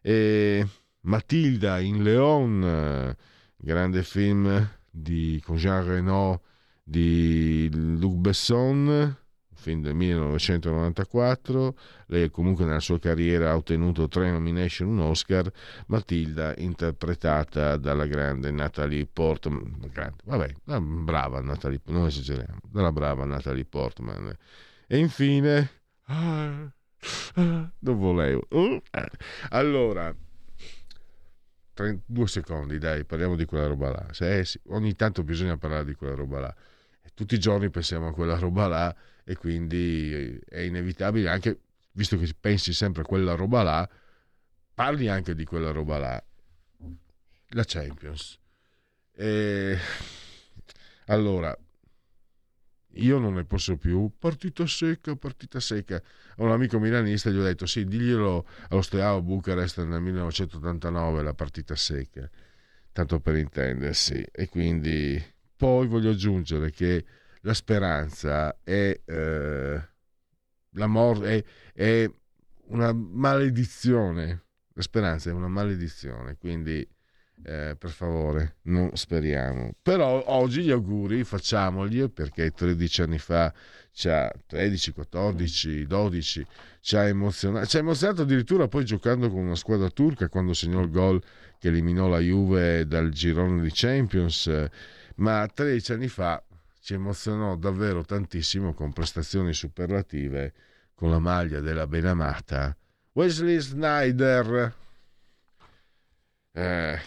[0.00, 0.66] e
[1.00, 3.16] Matilda in Leon,
[3.56, 6.42] grande film di, con Jean Reno
[6.82, 9.16] di Luc Besson,
[9.62, 11.76] film del 1994,
[12.06, 15.50] lei comunque nella sua carriera ha ottenuto tre nomination, un Oscar,
[15.86, 23.24] Matilda interpretata dalla grande Natalie Portman, grande, vabbè, la brava Natalie, non esageriamo, dalla brava
[23.24, 24.36] Natalie Portman.
[24.88, 25.70] E infine,
[26.06, 26.72] non
[27.78, 28.82] volevo, eh.
[29.50, 30.12] allora,
[31.74, 34.06] 32 secondi, dai, parliamo di quella roba là.
[34.10, 36.54] Se, sì, ogni tanto bisogna parlare di quella roba là.
[37.14, 41.60] Tutti i giorni pensiamo a quella roba là e quindi è inevitabile anche,
[41.92, 43.88] visto che pensi sempre a quella roba là,
[44.74, 46.24] parli anche di quella roba là.
[47.54, 48.38] La Champions.
[49.14, 49.76] E...
[51.06, 51.56] Allora,
[52.94, 54.10] io non ne posso più.
[54.18, 55.96] Partita secca, partita secca.
[55.96, 61.34] A un amico milanista gli ho detto: sì, diglielo allo Steaua Bucarest nel 1989, la
[61.34, 62.28] partita secca,
[62.92, 64.24] tanto per intendersi.
[64.32, 65.22] E quindi
[65.56, 67.04] poi voglio aggiungere che
[67.42, 69.88] la speranza è, eh,
[70.70, 71.42] la mor- è,
[71.72, 72.10] è
[72.68, 74.44] una maledizione.
[74.74, 76.86] La speranza è una maledizione, quindi
[77.44, 79.74] eh, per favore non speriamo.
[79.82, 83.52] Però oggi gli auguri facciamoli perché 13 anni fa,
[83.92, 86.46] 13, 14, 12,
[86.80, 90.80] ci ha emozionato, ci ha emozionato addirittura poi giocando con una squadra turca quando segnò
[90.80, 91.22] il gol
[91.58, 94.68] che eliminò la Juve dal girone di Champions,
[95.16, 96.42] ma 13 anni fa
[96.82, 100.52] ci emozionò davvero tantissimo con prestazioni superlative
[100.94, 102.76] con la maglia della benamata
[103.12, 104.74] Wesley Snyder.
[106.50, 106.98] Eh,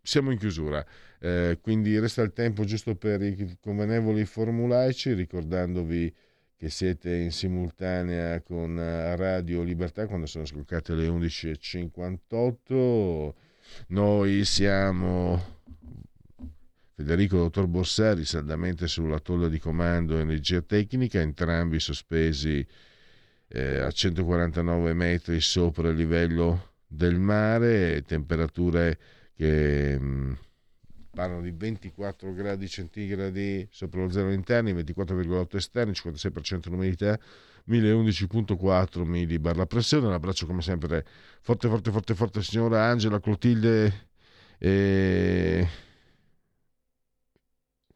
[0.00, 0.86] siamo in chiusura,
[1.18, 6.14] eh, quindi resta il tempo giusto per i convenevoli formulaici, ricordandovi
[6.56, 8.76] che siete in simultanea con
[9.16, 13.34] Radio Libertà quando sono scoccate le 11.58.
[13.88, 15.55] Noi siamo
[16.96, 22.66] Federico Dottor Borsari saldamente sulla tolla di comando energia tecnica, entrambi sospesi
[23.48, 28.98] eh, a 149 metri sopra il livello del mare, temperature
[29.36, 30.32] che mm,
[31.10, 37.20] parlano di 24 gradi centigradi sopra lo zero interni, 24,8 esterni, 56% l'umidità,
[37.68, 40.06] 1011.4 millibar la pressione.
[40.06, 41.04] Un abbraccio come sempre
[41.42, 44.06] forte, forte, forte, forte signora Angela Clotilde
[44.56, 45.68] e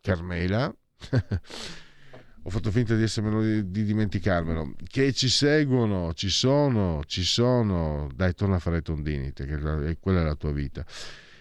[0.00, 0.74] Carmela.
[2.42, 4.74] Ho fatto finta di, di, di dimenticarmelo.
[4.86, 8.08] Che ci seguono, ci sono, ci sono.
[8.14, 10.84] Dai, torna a fare tondini, che quella è la tua vita.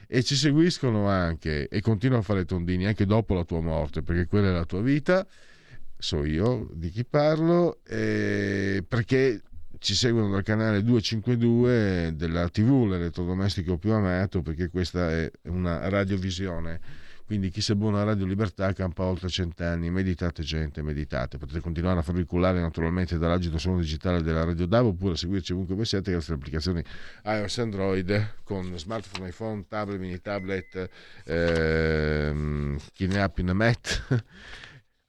[0.08, 4.26] E ci seguiscono anche e continuano a fare tondini anche dopo la tua morte, perché
[4.26, 5.26] quella è la tua vita.
[5.98, 9.42] So io di chi parlo, eh, perché
[9.80, 17.08] ci seguono dal canale 252 della TV, l'elettrodomestico più amato, perché questa è una radiovisione
[17.30, 19.92] quindi chi sia buono a Radio Libertà campa oltre cent'anni.
[19.92, 21.38] Meditate, gente, meditate.
[21.38, 25.76] Potete continuare a farvi cullare naturalmente dall'agito suono digitale della Radio DAV oppure seguirci ovunque
[25.76, 26.84] voi siete grazie alle applicazioni
[27.26, 30.90] iOS e Android con smartphone, iPhone, tablet, mini tablet,
[31.26, 33.90] ehm, chi ne ha più ne mette.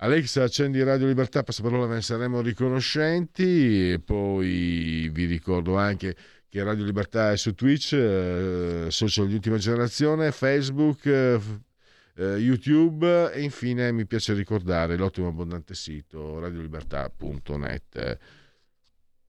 [0.02, 3.92] Alexa, accendi Radio Libertà, passaparola, ve ne saremo riconoscenti.
[3.92, 6.14] E poi vi ricordo anche
[6.50, 11.40] che Radio Libertà è su Twitch, eh, social di ultima generazione, Facebook, eh,
[12.20, 18.18] eh, YouTube e infine mi piace ricordare l'ottimo abbondante sito radiolibertà.net.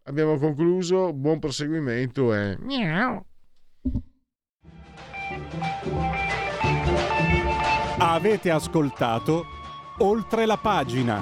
[0.03, 3.25] Abbiamo concluso, buon proseguimento e miau.
[7.97, 9.45] Avete ascoltato
[9.99, 11.21] oltre la pagina.